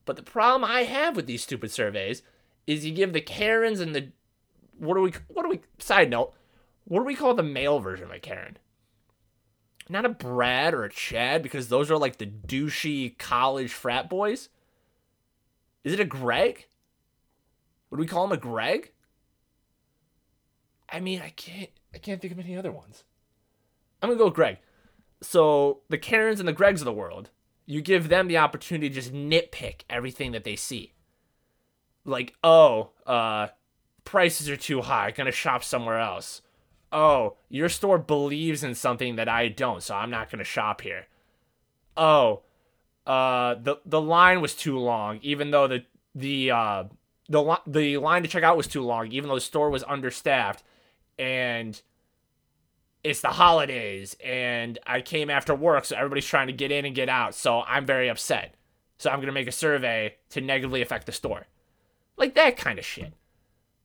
But 0.06 0.16
the 0.16 0.24
problem 0.24 0.64
I 0.64 0.84
have 0.84 1.18
with 1.18 1.28
these 1.28 1.44
stupid 1.44 1.72
surveys 1.72 2.22
is 2.66 2.86
you 2.86 2.94
give 2.94 3.12
the 3.12 3.20
Karens 3.20 3.82
and 3.82 3.94
the 3.94 4.14
what 4.78 4.96
do 4.96 5.02
we 5.02 5.14
what 5.28 5.44
do 5.44 5.50
we 5.50 5.62
side 5.80 6.10
note, 6.10 6.34
what 6.86 7.00
do 7.00 7.06
we 7.06 7.16
call 7.16 7.34
the 7.34 7.44
male 7.44 7.80
version 7.80 8.06
of 8.06 8.12
a 8.12 8.20
Karen? 8.20 8.58
Not 9.90 10.06
a 10.06 10.10
Brad 10.10 10.74
or 10.74 10.84
a 10.84 10.90
Chad 10.90 11.44
because 11.44 11.70
those 11.70 11.90
are 11.90 11.98
like 11.98 12.18
the 12.18 12.26
douchey 12.26 13.18
college 13.18 13.72
frat 13.72 14.10
boys. 14.10 14.50
Is 15.84 15.94
it 15.94 16.00
a 16.00 16.06
Greg? 16.06 16.68
Would 17.90 18.00
we 18.00 18.08
call 18.08 18.26
him 18.26 18.34
a 18.34 18.38
Greg? 18.38 18.92
I 20.90 21.00
mean, 21.00 21.22
I 21.22 21.30
can't 21.30 21.70
I 21.94 21.98
can't 21.98 22.22
think 22.22 22.34
of 22.34 22.40
any 22.40 22.58
other 22.58 22.72
ones. 22.72 23.04
I'm 24.02 24.10
gonna 24.10 24.20
go 24.20 24.26
with 24.26 24.34
Greg. 24.34 24.58
So 25.22 25.82
the 25.90 25.98
Karens 25.98 26.40
and 26.40 26.48
the 26.48 26.54
Gregs 26.54 26.80
of 26.80 26.86
the 26.86 26.94
world, 26.94 27.30
you 27.66 27.82
give 27.82 28.10
them 28.10 28.28
the 28.28 28.38
opportunity 28.38 28.90
to 28.90 28.96
just 28.96 29.14
nitpick 29.14 29.82
everything 29.90 30.32
that 30.34 30.44
they 30.44 30.56
see. 30.56 30.94
Like, 32.06 32.36
oh, 32.44 32.92
uh, 33.06 33.48
prices 34.08 34.50
are 34.50 34.56
too 34.56 34.84
high, 34.84 35.12
gonna 35.12 35.34
shop 35.34 35.66
somewhere 35.66 36.00
else. 36.00 36.42
Oh, 36.94 37.36
your 37.50 37.68
store 37.68 37.98
believes 37.98 38.64
in 38.64 38.74
something 38.74 39.18
that 39.18 39.28
I 39.28 39.50
don't, 39.50 39.84
so 39.84 39.96
I'm 39.96 40.10
not 40.10 40.32
gonna 40.32 40.46
shop 40.46 40.80
here. 40.80 41.08
Oh, 41.98 42.44
uh, 43.06 43.56
the 43.56 43.82
the 43.86 44.00
line 44.00 44.40
was 44.40 44.56
too 44.56 44.80
long, 44.80 45.20
even 45.22 45.52
though 45.52 45.68
the 45.68 45.84
the 46.16 46.52
uh 46.52 46.84
the 47.28 47.60
the 47.68 47.98
line 47.98 48.24
to 48.24 48.30
check 48.30 48.44
out 48.44 48.56
was 48.56 48.68
too 48.68 48.82
long, 48.82 49.12
even 49.12 49.28
though 49.28 49.36
the 49.36 49.42
store 49.42 49.70
was 49.70 49.84
understaffed 49.84 50.64
and 51.20 51.82
it's 53.04 53.20
the 53.20 53.28
holidays 53.28 54.16
and 54.24 54.80
I 54.88 55.02
came 55.02 55.30
after 55.30 55.54
work, 55.54 55.84
so 55.84 55.98
everybody's 55.98 56.26
trying 56.26 56.48
to 56.48 56.54
get 56.54 56.72
in 56.72 56.86
and 56.86 56.96
get 56.96 57.10
out. 57.10 57.36
So 57.36 57.62
I'm 57.62 57.86
very 57.86 58.10
upset. 58.10 58.56
So 59.00 59.10
I'm 59.10 59.20
to 59.22 59.32
make 59.34 59.48
a 59.48 59.52
survey 59.52 60.16
to 60.30 60.40
negatively 60.40 60.82
affect 60.82 61.08
the 61.08 61.12
store. 61.12 61.48
Like 62.16 62.36
that 62.36 62.56
kind 62.56 62.80
of 62.80 62.86
shit. 62.86 63.14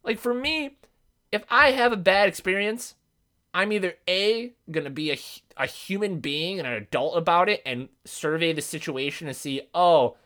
Like 0.04 0.18
for 0.18 0.34
me, 0.34 0.76
if 1.30 1.44
I 1.50 1.72
have 1.72 1.92
a 1.92 1.96
bad 1.96 2.28
experience, 2.28 2.94
I'm 3.54 3.72
either 3.72 3.94
A, 4.08 4.52
going 4.70 4.84
to 4.84 4.90
be 4.90 5.12
a, 5.12 5.18
a 5.56 5.66
human 5.66 6.20
being 6.20 6.58
and 6.58 6.66
an 6.66 6.74
adult 6.74 7.16
about 7.16 7.48
it 7.48 7.62
and 7.66 7.88
survey 8.04 8.52
the 8.52 8.62
situation 8.62 9.28
and 9.28 9.36
see, 9.36 9.62
oh, 9.74 10.16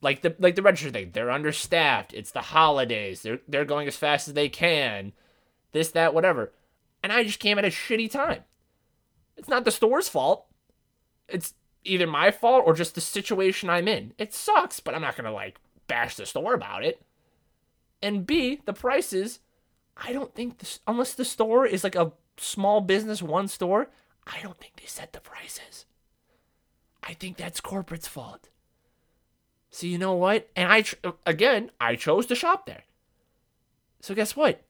like 0.00 0.22
the 0.22 0.34
like 0.40 0.56
the 0.56 0.62
register 0.62 0.90
thing, 0.90 1.10
they're 1.12 1.30
understaffed. 1.30 2.12
It's 2.12 2.32
the 2.32 2.40
holidays. 2.40 3.22
They're 3.22 3.38
they're 3.46 3.64
going 3.64 3.86
as 3.86 3.96
fast 3.96 4.26
as 4.26 4.34
they 4.34 4.48
can 4.48 5.12
this, 5.72 5.90
that, 5.90 6.14
whatever. 6.14 6.52
And 7.02 7.12
I 7.12 7.24
just 7.24 7.40
came 7.40 7.58
at 7.58 7.64
a 7.64 7.68
shitty 7.68 8.10
time. 8.10 8.44
It's 9.36 9.48
not 9.48 9.64
the 9.64 9.70
store's 9.70 10.08
fault. 10.08 10.46
It's 11.28 11.54
either 11.84 12.06
my 12.06 12.30
fault 12.30 12.62
or 12.66 12.74
just 12.74 12.94
the 12.94 13.00
situation 13.00 13.68
I'm 13.68 13.88
in. 13.88 14.12
It 14.18 14.32
sucks, 14.32 14.78
but 14.78 14.94
I'm 14.94 15.02
not 15.02 15.16
going 15.16 15.24
to 15.24 15.32
like 15.32 15.58
bash 15.88 16.14
the 16.14 16.26
store 16.26 16.54
about 16.54 16.84
it. 16.84 17.02
And 18.02 18.26
B, 18.26 18.60
the 18.64 18.72
prices, 18.72 19.40
I 19.96 20.12
don't 20.12 20.34
think 20.34 20.58
this, 20.58 20.80
unless 20.86 21.14
the 21.14 21.24
store 21.24 21.64
is 21.64 21.84
like 21.84 21.94
a 21.94 22.12
small 22.36 22.80
business 22.80 23.22
one 23.22 23.48
store, 23.48 23.90
I 24.26 24.40
don't 24.42 24.58
think 24.58 24.76
they 24.76 24.86
set 24.86 25.12
the 25.12 25.20
prices. 25.20 25.86
I 27.02 27.14
think 27.14 27.36
that's 27.36 27.60
corporate's 27.60 28.08
fault. 28.08 28.48
So 29.70 29.86
you 29.86 29.98
know 29.98 30.14
what? 30.14 30.50
And 30.54 30.70
I 30.70 30.84
uh, 31.02 31.12
again, 31.24 31.70
I 31.80 31.96
chose 31.96 32.26
to 32.26 32.34
shop 32.34 32.66
there. 32.66 32.84
So 34.00 34.14
guess 34.14 34.36
what? 34.36 34.62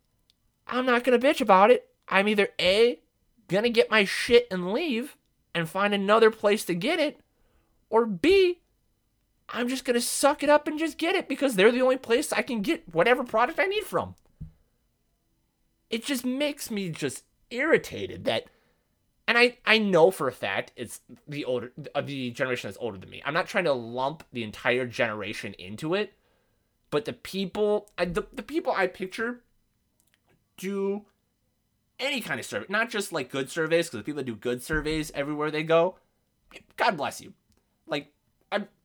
I'm 0.66 0.86
not 0.86 1.04
going 1.04 1.18
to 1.18 1.26
bitch 1.26 1.40
about 1.40 1.70
it. 1.70 1.88
I'm 2.08 2.28
either 2.28 2.48
A, 2.60 3.00
going 3.48 3.64
to 3.64 3.70
get 3.70 3.90
my 3.90 4.04
shit 4.04 4.46
and 4.50 4.72
leave 4.72 5.16
and 5.54 5.68
find 5.68 5.92
another 5.92 6.30
place 6.30 6.64
to 6.66 6.74
get 6.74 6.98
it, 6.98 7.20
or 7.90 8.06
B, 8.06 8.60
I'm 9.52 9.68
just 9.68 9.84
going 9.84 9.94
to 9.94 10.00
suck 10.00 10.42
it 10.42 10.48
up 10.48 10.66
and 10.66 10.78
just 10.78 10.98
get 10.98 11.14
it 11.14 11.28
because 11.28 11.54
they're 11.54 11.72
the 11.72 11.82
only 11.82 11.98
place 11.98 12.32
I 12.32 12.42
can 12.42 12.62
get 12.62 12.92
whatever 12.92 13.22
product 13.22 13.58
I 13.58 13.66
need 13.66 13.84
from. 13.84 14.14
It 15.90 16.04
just 16.04 16.24
makes 16.24 16.70
me 16.70 16.88
just 16.88 17.24
irritated 17.50 18.24
that 18.24 18.46
and 19.28 19.38
I, 19.38 19.58
I 19.64 19.78
know 19.78 20.10
for 20.10 20.26
a 20.26 20.32
fact 20.32 20.72
it's 20.74 21.00
the 21.28 21.44
older 21.44 21.72
uh, 21.94 22.00
the 22.00 22.30
generation 22.30 22.68
that's 22.68 22.78
older 22.80 22.98
than 22.98 23.08
me. 23.08 23.22
I'm 23.24 23.34
not 23.34 23.46
trying 23.46 23.64
to 23.64 23.72
lump 23.72 24.24
the 24.32 24.42
entire 24.42 24.86
generation 24.86 25.54
into 25.54 25.94
it, 25.94 26.14
but 26.90 27.04
the 27.04 27.12
people 27.12 27.90
the, 27.98 28.26
the 28.32 28.42
people 28.42 28.72
I 28.76 28.88
picture 28.88 29.42
do 30.56 31.04
any 31.98 32.20
kind 32.20 32.40
of 32.40 32.46
survey, 32.46 32.66
not 32.68 32.90
just 32.90 33.12
like 33.12 33.30
good 33.30 33.50
surveys, 33.50 33.86
because 33.86 34.00
the 34.00 34.04
people 34.04 34.18
that 34.18 34.26
do 34.26 34.34
good 34.34 34.62
surveys 34.62 35.10
everywhere 35.14 35.50
they 35.50 35.62
go, 35.62 35.96
God 36.76 36.96
bless 36.96 37.20
you. 37.20 37.32
Like, 37.86 38.12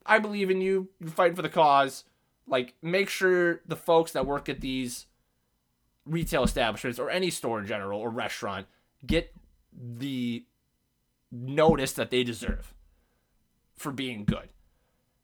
I, 0.08 0.20
believe 0.20 0.50
in 0.50 0.62
you. 0.62 0.90
You 1.00 1.10
fight 1.10 1.36
for 1.36 1.42
the 1.42 1.50
cause. 1.50 2.04
Like, 2.48 2.76
make 2.82 3.10
sure 3.10 3.62
the 3.68 3.76
folks 3.76 4.12
that 4.14 4.26
work 4.26 4.48
at 4.50 4.62
these 4.62 5.06
retail 6.06 6.44
establishments 6.44 7.00
or 7.00 7.10
any 7.10 7.30
store 7.30 7.60
in 7.60 7.68
general 7.68 8.00
or 8.00 8.10
restaurant 8.10 8.68
get 9.06 9.36
the 9.74 10.46
notice 11.32 11.94
that 11.94 12.10
they 12.10 12.24
deserve 12.24 12.74
for 13.76 13.92
being 13.92 14.26
good. 14.26 14.50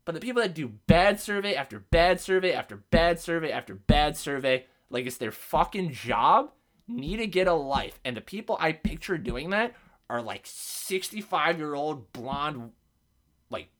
But 0.05 0.15
the 0.15 0.21
people 0.21 0.41
that 0.41 0.53
do 0.53 0.73
bad 0.87 1.19
survey 1.19 1.55
after 1.55 1.79
bad 1.79 2.19
survey 2.19 2.51
after 2.53 2.75
bad 2.75 3.19
survey 3.19 3.51
after 3.51 3.75
bad 3.75 4.17
survey, 4.17 4.65
like 4.89 5.05
it's 5.05 5.17
their 5.17 5.31
fucking 5.31 5.91
job, 5.91 6.51
need 6.87 7.17
to 7.17 7.27
get 7.27 7.47
a 7.47 7.53
life. 7.53 7.99
And 8.03 8.17
the 8.17 8.21
people 8.21 8.57
I 8.59 8.73
picture 8.73 9.17
doing 9.17 9.51
that 9.51 9.73
are 10.09 10.21
like 10.21 10.41
65 10.45 11.57
year 11.57 11.73
old 11.73 12.11
blonde, 12.11 12.71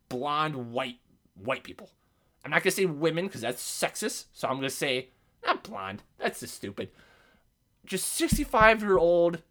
blonde 0.09 0.71
white 0.71 0.99
white 1.35 1.63
people. 1.63 1.89
I'm 2.43 2.51
not 2.51 2.63
gonna 2.63 2.71
say 2.71 2.85
women 2.85 3.27
because 3.27 3.41
that's 3.41 3.61
sexist. 3.61 4.25
So 4.33 4.47
I'm 4.47 4.55
gonna 4.55 4.69
say 4.69 5.09
not 5.45 5.63
blonde. 5.63 6.03
That's 6.17 6.39
just 6.39 6.55
stupid. 6.55 6.89
Just 7.85 8.13
65 8.13 8.81
year 8.81 8.97
old 8.97 9.41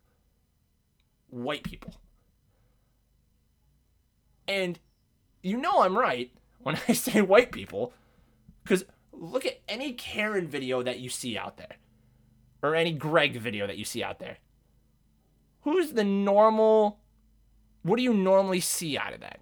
white 1.31 1.63
people. 1.63 1.95
And 4.47 4.79
you 5.43 5.57
know 5.57 5.83
I'm 5.83 5.97
right 5.97 6.31
when 6.61 6.79
I 6.89 6.93
say 6.95 7.21
white 7.21 7.53
people 7.53 7.93
because 8.63 8.85
look 9.13 9.47
at 9.47 9.61
any 9.69 9.93
Karen 9.93 10.49
video 10.49 10.83
that 10.83 10.99
you 10.99 11.09
see 11.09 11.37
out 11.37 11.57
there 11.57 11.77
or 12.63 12.75
any 12.75 12.93
Greg 12.93 13.37
video 13.37 13.67
that 13.67 13.79
you 13.79 13.85
see 13.85 14.03
out 14.03 14.19
there. 14.19 14.39
Who's 15.63 15.93
the 15.93 16.05
normal? 16.05 16.99
What 17.83 17.97
do 17.97 18.03
you 18.03 18.15
normally 18.15 18.61
see 18.61 18.97
out 18.97 19.13
of 19.13 19.21
that? 19.21 19.41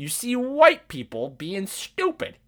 You 0.00 0.08
see 0.08 0.34
white 0.34 0.88
people 0.88 1.28
being 1.28 1.66
stupid. 1.66 2.38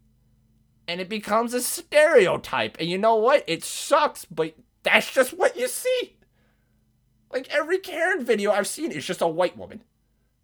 And 0.88 1.02
it 1.02 1.10
becomes 1.10 1.52
a 1.52 1.60
stereotype. 1.60 2.78
And 2.80 2.88
you 2.88 2.96
know 2.96 3.16
what? 3.16 3.44
It 3.46 3.62
sucks, 3.62 4.24
but 4.24 4.54
that's 4.82 5.12
just 5.12 5.34
what 5.34 5.54
you 5.54 5.68
see. 5.68 6.16
Like 7.30 7.50
every 7.50 7.76
Karen 7.76 8.24
video 8.24 8.52
I've 8.52 8.66
seen 8.66 8.90
is 8.90 9.04
just 9.04 9.20
a 9.20 9.26
white 9.26 9.58
woman. 9.58 9.82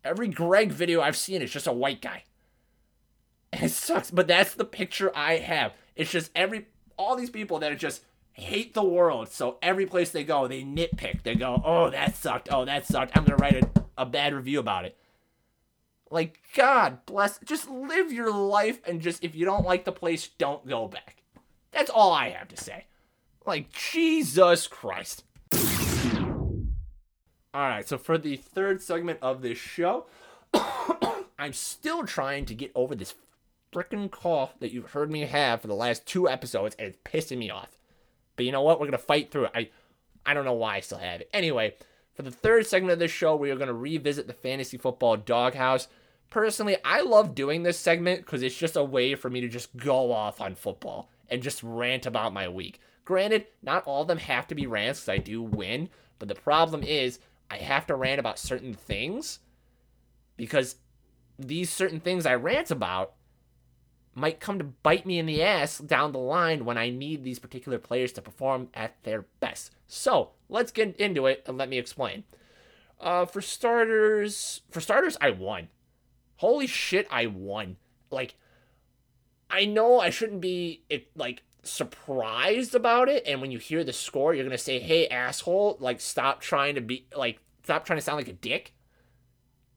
Every 0.04 0.28
Greg 0.28 0.70
video 0.70 1.00
I've 1.00 1.16
seen 1.16 1.40
is 1.40 1.50
just 1.50 1.66
a 1.66 1.72
white 1.72 2.02
guy. 2.02 2.24
And 3.54 3.62
it 3.62 3.70
sucks, 3.70 4.10
but 4.10 4.28
that's 4.28 4.52
the 4.52 4.66
picture 4.66 5.10
I 5.16 5.38
have. 5.38 5.72
It's 5.96 6.10
just 6.10 6.30
every 6.36 6.66
all 6.98 7.16
these 7.16 7.30
people 7.30 7.58
that 7.60 7.72
are 7.72 7.76
just 7.76 8.02
hate 8.32 8.74
the 8.74 8.84
world. 8.84 9.30
So 9.30 9.56
every 9.62 9.86
place 9.86 10.10
they 10.10 10.24
go, 10.24 10.46
they 10.46 10.62
nitpick. 10.62 11.22
They 11.22 11.36
go, 11.36 11.62
"Oh, 11.64 11.88
that 11.88 12.16
sucked. 12.16 12.50
Oh, 12.52 12.66
that 12.66 12.86
sucked. 12.86 13.16
I'm 13.16 13.24
gonna 13.24 13.36
write 13.36 13.64
a, 13.64 13.84
a 13.96 14.04
bad 14.04 14.34
review 14.34 14.60
about 14.60 14.84
it." 14.84 14.98
Like 16.10 16.40
God 16.54 17.04
bless. 17.06 17.38
Just 17.44 17.68
live 17.68 18.12
your 18.12 18.32
life, 18.32 18.80
and 18.86 19.00
just 19.00 19.22
if 19.22 19.34
you 19.34 19.44
don't 19.44 19.66
like 19.66 19.84
the 19.84 19.92
place, 19.92 20.28
don't 20.38 20.66
go 20.66 20.88
back. 20.88 21.22
That's 21.72 21.90
all 21.90 22.12
I 22.12 22.30
have 22.30 22.48
to 22.48 22.56
say. 22.56 22.86
Like 23.44 23.72
Jesus 23.72 24.66
Christ. 24.66 25.24
All 27.54 27.66
right, 27.66 27.88
so 27.88 27.96
for 27.96 28.18
the 28.18 28.36
third 28.36 28.82
segment 28.82 29.18
of 29.22 29.40
this 29.40 29.58
show, 29.58 30.06
I'm 31.38 31.52
still 31.52 32.04
trying 32.04 32.44
to 32.46 32.54
get 32.54 32.70
over 32.74 32.94
this 32.94 33.14
freaking 33.72 34.10
cough 34.10 34.58
that 34.60 34.72
you've 34.72 34.92
heard 34.92 35.10
me 35.10 35.22
have 35.22 35.62
for 35.62 35.66
the 35.66 35.74
last 35.74 36.06
two 36.06 36.28
episodes, 36.28 36.76
and 36.78 36.88
it's 36.88 36.98
pissing 37.04 37.38
me 37.38 37.50
off. 37.50 37.78
But 38.36 38.44
you 38.46 38.52
know 38.52 38.62
what? 38.62 38.78
We're 38.78 38.86
gonna 38.86 38.98
fight 38.98 39.30
through 39.30 39.46
it. 39.46 39.52
I, 39.54 39.70
I 40.24 40.34
don't 40.34 40.44
know 40.44 40.52
why 40.52 40.76
I 40.76 40.80
still 40.80 40.98
have 40.98 41.20
it. 41.20 41.30
Anyway, 41.32 41.74
for 42.14 42.22
the 42.22 42.30
third 42.30 42.66
segment 42.66 42.92
of 42.92 42.98
this 42.98 43.10
show, 43.10 43.34
we 43.34 43.50
are 43.50 43.56
gonna 43.56 43.72
revisit 43.72 44.26
the 44.26 44.32
fantasy 44.32 44.76
football 44.76 45.16
doghouse. 45.16 45.88
Personally, 46.30 46.76
I 46.84 47.00
love 47.00 47.34
doing 47.34 47.62
this 47.62 47.78
segment 47.78 48.20
because 48.20 48.42
it's 48.42 48.56
just 48.56 48.76
a 48.76 48.84
way 48.84 49.14
for 49.14 49.30
me 49.30 49.40
to 49.40 49.48
just 49.48 49.74
go 49.76 50.12
off 50.12 50.40
on 50.40 50.54
football 50.54 51.08
and 51.30 51.42
just 51.42 51.62
rant 51.62 52.06
about 52.06 52.34
my 52.34 52.48
week. 52.48 52.80
Granted, 53.04 53.46
not 53.62 53.84
all 53.86 54.02
of 54.02 54.08
them 54.08 54.18
have 54.18 54.46
to 54.48 54.54
be 54.54 54.66
rants 54.66 55.00
because 55.00 55.08
I 55.08 55.18
do 55.18 55.42
win, 55.42 55.88
but 56.18 56.28
the 56.28 56.34
problem 56.34 56.82
is 56.82 57.18
I 57.50 57.56
have 57.56 57.86
to 57.86 57.94
rant 57.94 58.20
about 58.20 58.38
certain 58.38 58.74
things 58.74 59.38
because 60.36 60.76
these 61.38 61.70
certain 61.70 62.00
things 62.00 62.26
I 62.26 62.34
rant 62.34 62.70
about 62.70 63.14
might 64.14 64.40
come 64.40 64.58
to 64.58 64.64
bite 64.64 65.06
me 65.06 65.18
in 65.18 65.26
the 65.26 65.42
ass 65.42 65.78
down 65.78 66.12
the 66.12 66.18
line 66.18 66.64
when 66.64 66.76
I 66.76 66.90
need 66.90 67.22
these 67.22 67.38
particular 67.38 67.78
players 67.78 68.12
to 68.12 68.22
perform 68.22 68.68
at 68.74 69.02
their 69.04 69.26
best. 69.40 69.70
So 69.86 70.30
let's 70.48 70.72
get 70.72 70.96
into 70.96 71.26
it 71.26 71.44
and 71.46 71.56
let 71.56 71.68
me 71.68 71.78
explain. 71.78 72.24
Uh, 73.00 73.24
for 73.24 73.40
starters, 73.40 74.62
for 74.70 74.80
starters, 74.80 75.16
I 75.20 75.30
won. 75.30 75.68
Holy 76.38 76.66
shit, 76.66 77.06
I 77.10 77.26
won. 77.26 77.76
Like, 78.10 78.36
I 79.50 79.64
know 79.64 80.00
I 80.00 80.10
shouldn't 80.10 80.40
be 80.40 80.82
like 81.14 81.42
surprised 81.62 82.74
about 82.74 83.08
it, 83.08 83.24
and 83.26 83.40
when 83.40 83.50
you 83.50 83.58
hear 83.58 83.82
the 83.82 83.92
score, 83.92 84.34
you're 84.34 84.44
gonna 84.44 84.56
say, 84.56 84.78
"Hey, 84.78 85.08
asshole! 85.08 85.76
Like, 85.80 86.00
stop 86.00 86.40
trying 86.40 86.76
to 86.76 86.80
be 86.80 87.06
like, 87.14 87.40
stop 87.64 87.84
trying 87.84 87.98
to 87.98 88.02
sound 88.02 88.18
like 88.18 88.28
a 88.28 88.32
dick." 88.32 88.72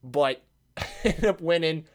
But 0.04 0.44
ended 1.04 1.26
up 1.26 1.42
winning 1.42 1.86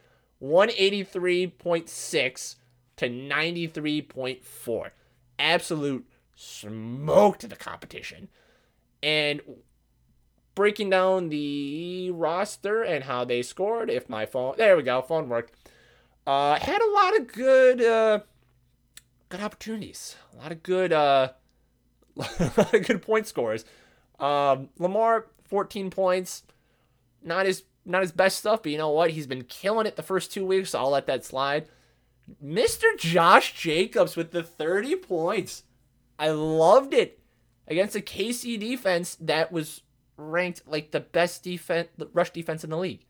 183.6 0.43 2.57
to 2.97 3.09
93.4. 3.09 4.91
Absolute 5.39 6.07
smoke 6.35 7.39
to 7.39 7.47
the 7.47 7.57
competition. 7.57 8.29
And 9.03 9.43
breaking 10.57 10.91
down 10.91 11.29
the 11.29 12.11
roster 12.11 12.83
and 12.83 13.05
how 13.05 13.25
they 13.25 13.43
scored, 13.43 13.89
if 13.89 14.09
my 14.09 14.27
phone, 14.27 14.55
there 14.57 14.77
we 14.77 14.83
go, 14.83 15.01
phone 15.03 15.29
worked. 15.29 15.55
Uh, 16.27 16.59
had 16.59 16.83
a 16.83 16.91
lot 16.91 17.17
of 17.17 17.29
good, 17.29 17.81
uh, 17.81 18.21
good 19.29 19.41
opportunities. 19.41 20.17
A 20.35 20.37
lot 20.39 20.51
of 20.51 20.65
good, 20.65 20.93
uh, 20.93 21.29
a 22.17 22.53
lot 22.57 22.75
of 22.75 22.87
good 22.87 23.03
point 23.03 23.29
scores. 23.29 23.65
Um, 24.19 24.71
Lamar, 24.79 25.27
14 25.45 25.91
points. 25.91 26.43
Not 27.23 27.47
his 27.47 27.63
not 27.85 28.03
his 28.03 28.11
best 28.11 28.39
stuff, 28.39 28.65
but 28.65 28.73
you 28.73 28.79
know 28.79 28.91
what? 28.91 29.11
He's 29.11 29.29
been 29.29 29.45
killing 29.45 29.87
it 29.87 29.95
the 29.95 30.03
first 30.03 30.33
two 30.33 30.45
weeks, 30.45 30.71
so 30.71 30.81
I'll 30.81 30.91
let 30.91 31.07
that 31.07 31.25
slide. 31.25 31.69
Mr. 32.45 32.83
Josh 32.99 33.55
Jacobs 33.55 34.17
with 34.17 34.33
the 34.33 34.43
30 34.43 34.97
points. 34.97 35.63
I 36.19 36.31
loved 36.31 36.93
it 36.93 37.21
against 37.69 37.95
a 37.95 38.01
KC 38.01 38.59
defense 38.59 39.17
that 39.21 39.53
was 39.53 39.83
ranked 40.17 40.63
like 40.67 40.91
the 40.91 41.01
best 41.01 41.43
defense, 41.43 41.89
rush 42.13 42.31
defense 42.31 42.65
in 42.65 42.71
the 42.71 42.79
league. 42.79 43.05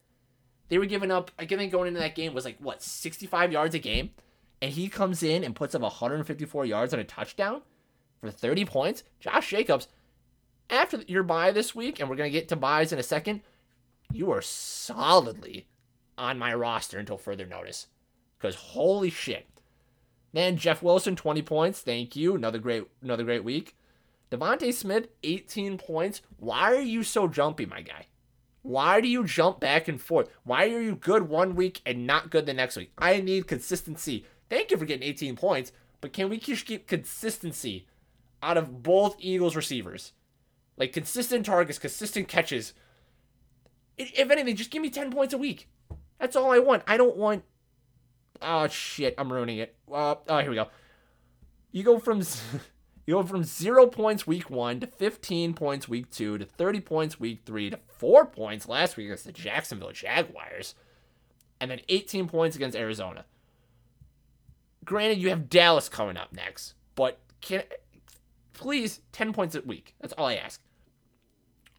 They 0.69 0.79
were 0.79 0.87
giving 0.87 1.11
up, 1.11 1.31
I 1.38 1.47
think 1.47 1.71
going 1.71 1.88
into 1.88 2.01
that 2.01 2.14
game 2.16 2.35
was 2.35 2.45
like, 2.45 2.59
what, 2.59 2.83
65 2.83 3.53
yards 3.53 3.75
a 3.75 3.79
game? 3.79 4.11
And 4.61 4.73
he 4.73 4.88
comes 4.88 5.23
in 5.23 5.45
and 5.45 5.55
puts 5.55 5.75
up 5.75 5.83
154 5.83 6.64
yards 6.64 6.92
on 6.92 7.01
a 7.01 7.05
touchdown 7.05 7.62
for 8.21 8.31
30 8.31 8.64
points. 8.64 9.05
Josh 9.21 9.51
Jacobs, 9.51 9.88
after 10.69 11.03
your 11.07 11.23
bye 11.23 11.53
this 11.53 11.75
week, 11.75 12.01
and 12.01 12.09
we're 12.09 12.16
to 12.16 12.31
get 12.31 12.49
to 12.49 12.57
byes 12.57 12.92
in 12.92 12.99
a 12.99 13.05
second, 13.05 13.42
you 14.12 14.31
are 14.31 14.42
solidly 14.42 15.69
on 16.19 16.38
my 16.38 16.55
roster 16.55 16.99
until 16.99 17.19
further 17.19 17.47
notice. 17.47 17.87
Because 18.38 18.57
holy 18.57 19.11
shit. 19.11 19.47
Man, 20.33 20.57
Jeff 20.57 20.83
Wilson, 20.83 21.16
20 21.16 21.42
points. 21.42 21.81
Thank 21.81 22.16
you. 22.16 22.35
Another 22.35 22.59
great 22.59 22.85
another 23.03 23.25
great 23.25 23.45
week. 23.45 23.77
DeVonta 24.31 24.73
Smith, 24.73 25.09
18 25.23 25.79
points. 25.79 26.23
Why 26.39 26.75
are 26.75 26.81
you 26.81 27.03
so 27.03 27.29
jumpy, 27.29 27.67
my 27.67 27.83
guy? 27.83 28.07
Why 28.62 29.01
do 29.01 29.07
you 29.07 29.25
jump 29.25 29.61
back 29.61 29.87
and 29.87 30.01
forth? 30.01 30.29
Why 30.43 30.65
are 30.71 30.81
you 30.81 30.97
good 30.97 31.29
one 31.29 31.55
week 31.55 31.81
and 31.87 32.07
not 32.07 32.31
good 32.31 32.47
the 32.47 32.55
next 32.55 32.77
week? 32.77 32.91
I 32.99 33.21
need 33.21 33.47
consistency. 33.47 34.27
Thank 34.51 34.71
you 34.71 34.77
for 34.77 34.85
getting 34.85 35.09
18 35.09 35.37
points, 35.37 35.71
but 36.01 36.12
can 36.12 36.29
we 36.29 36.39
just 36.39 36.67
keep 36.67 36.89
consistency 36.89 37.87
out 38.43 38.57
of 38.57 38.83
both 38.83 39.17
Eagles 39.21 39.55
receivers? 39.55 40.12
Like 40.77 40.93
consistent 40.93 41.47
targets, 41.47 41.79
consistent 41.79 42.27
catches, 42.27 42.75
if 43.97 44.31
anything, 44.31 44.57
just 44.57 44.71
give 44.71 44.83
me 44.83 44.91
10 44.91 45.11
points 45.11 45.33
a 45.33 45.39
week. 45.39 45.69
That's 46.19 46.37
all 46.37 46.53
I 46.53 46.59
want. 46.59 46.83
I 46.87 46.97
don't 46.97 47.17
want. 47.17 47.45
Oh, 48.43 48.67
shit. 48.69 49.15
I'm 49.17 49.33
ruining 49.33 49.59
it. 49.59 49.75
Uh, 49.91 50.17
oh, 50.29 50.39
here 50.39 50.51
we 50.51 50.57
go. 50.57 50.69
You 51.73 51.83
go 51.83 51.99
from. 51.99 52.23
You 53.07 53.14
go 53.14 53.23
from 53.23 53.45
zero 53.45 53.87
points 53.87 54.27
week 54.27 54.51
one 54.51 54.81
to 54.81 54.87
15 54.87 55.55
points 55.55 55.88
week 55.88 56.11
two 56.11 56.38
to 56.38 56.45
30 56.45 56.81
points 56.81 57.21
week 57.21 57.42
three 57.47 57.71
to 57.71 57.79
four 57.87 58.27
points 58.27 58.69
last 58.69 58.97
week 58.97 59.07
against 59.07 59.25
the 59.25 59.33
Jacksonville 59.33 59.92
Jaguars, 59.92 60.75
and 61.61 61.71
then 61.71 61.81
18 61.88 62.29
points 62.29 62.57
against 62.57 62.77
Arizona. 62.77 63.25
Granted, 64.85 65.19
you 65.19 65.29
have 65.29 65.49
Dallas 65.49 65.88
coming 65.88 66.16
up 66.16 66.33
next, 66.33 66.75
but 66.97 67.21
can 67.40 67.62
please 68.53 69.01
10 69.12 69.33
points 69.33 69.55
a 69.55 69.61
week. 69.61 69.95
That's 70.01 70.12
all 70.14 70.27
I 70.27 70.35
ask. 70.35 70.61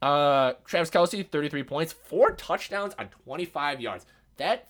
Uh, 0.02 0.54
Travis 0.64 0.90
Kelce, 0.90 1.28
33 1.28 1.64
points, 1.64 1.92
four 1.92 2.32
touchdowns 2.32 2.94
on 2.98 3.10
25 3.26 3.82
yards. 3.82 4.06
That 4.38 4.70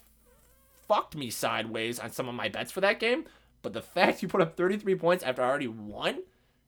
fucked 0.88 1.15
me 1.15 1.30
sideways 1.30 2.00
on 2.00 2.12
some 2.12 2.28
of 2.28 2.36
my 2.36 2.50
bets 2.50 2.72
for 2.72 2.82
that 2.82 3.00
game. 3.00 3.26
But 3.62 3.74
the 3.74 3.82
fact 3.84 4.24
you 4.24 4.28
put 4.28 4.41
up 4.41 4.58
33 4.58 4.96
points 4.96 5.24
after 5.24 5.43
I 5.43 5.50
already 5.50 5.67
won, 5.67 6.20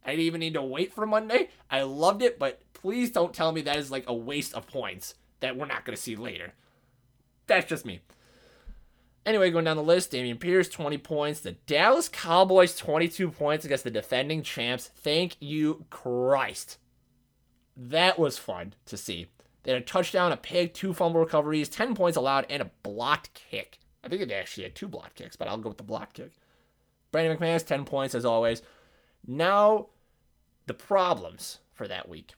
I 0.06 0.12
didn't 0.12 0.26
even 0.26 0.40
need 0.40 0.54
to 0.54 0.62
wait 0.62 0.94
for 0.94 1.06
Monday. 1.06 1.50
I 1.70 1.82
loved 1.84 2.22
it, 2.22 2.40
but 2.40 2.62
please 2.74 3.12
don't 3.12 3.34
tell 3.34 3.52
me 3.52 3.62
that 3.62 3.78
is 3.78 3.92
like 3.92 4.06
a 4.08 4.14
waste 4.14 4.54
of 4.54 4.68
points 4.68 5.16
that 5.40 5.56
we're 5.56 5.66
not 5.66 5.86
going 5.86 5.96
to 5.96 6.02
see 6.02 6.16
later. 6.16 6.54
That's 7.48 7.68
just 7.68 7.86
me. 7.86 8.02
Anyway, 9.26 9.52
going 9.52 9.66
down 9.66 9.78
the 9.78 9.84
list, 9.84 10.12
Dameon 10.12 10.40
Pierce, 10.40 10.70
20 10.70 10.98
points. 11.00 11.42
The 11.42 11.52
Dallas 11.52 12.10
Cowboys, 12.10 12.76
22 12.76 13.30
points 13.32 13.66
against 13.66 13.84
the 13.84 13.92
defending 13.92 14.42
champs. 14.44 14.90
Thank 14.96 15.36
you, 15.40 15.86
Christ 15.90 16.78
that 17.80 18.20
was 18.20 18.38
fun 18.38 18.74
to 18.86 18.98
see. 18.98 19.28
They 19.64 19.72
had 19.72 19.82
a 19.82 19.86
touchdown, 19.86 20.32
a 20.32 20.38
pick, 20.38 20.74
two 20.74 20.94
fumble 20.94 21.22
recoveries, 21.22 21.70
10 21.70 21.96
points 21.96 22.18
allowed, 22.18 22.46
and 22.50 22.62
a 22.62 22.72
blocked 22.84 23.34
kick. 23.34 23.80
I 24.04 24.10
think 24.10 24.28
they 24.28 24.34
actually 24.34 24.64
had 24.64 24.76
two 24.76 24.88
blocked 24.88 25.16
kicks, 25.16 25.36
but 25.36 25.48
I'll 25.48 25.58
go 25.58 25.70
with 25.70 25.78
the 25.78 25.84
blocked 25.84 26.16
kick. 26.16 26.32
Brandon 27.12 27.38
McManus, 27.38 27.66
10 27.66 27.86
points 27.86 28.16
as 28.16 28.26
always. 28.26 28.62
Now, 29.26 29.88
the 30.66 30.74
problems 30.74 31.60
for 31.74 31.88
that 31.88 32.10
week. 32.10 32.34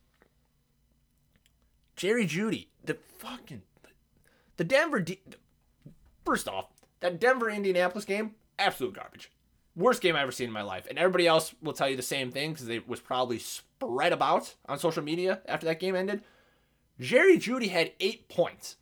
Jerry 1.95 2.25
Jeudy, 2.25 2.67
the 2.83 2.97
fucking. 3.19 3.61
The 4.57 4.63
Denver. 4.63 4.99
De- 4.99 5.21
First 6.25 6.47
off, 6.47 6.67
that 6.99 7.19
Denver 7.19 7.49
Indianapolis 7.49 8.05
game, 8.05 8.35
absolute 8.59 8.93
garbage. 8.93 9.31
Worst 9.75 10.01
game 10.01 10.15
I've 10.15 10.23
ever 10.23 10.31
seen 10.31 10.47
in 10.47 10.53
my 10.53 10.61
life. 10.61 10.85
And 10.89 10.99
everybody 10.99 11.27
else 11.27 11.55
will 11.61 11.73
tell 11.73 11.89
you 11.89 11.95
the 11.95 12.01
same 12.03 12.31
thing 12.31 12.53
because 12.53 12.67
it 12.69 12.87
was 12.87 12.99
probably 12.99 13.39
spread 13.39 14.13
about 14.13 14.55
on 14.67 14.77
social 14.77 15.03
media 15.03 15.41
after 15.47 15.65
that 15.65 15.79
game 15.79 15.95
ended. 15.95 16.21
Jerry 16.99 17.37
Jeudy 17.37 17.69
had 17.69 17.93
eight 17.99 18.29
points. 18.29 18.75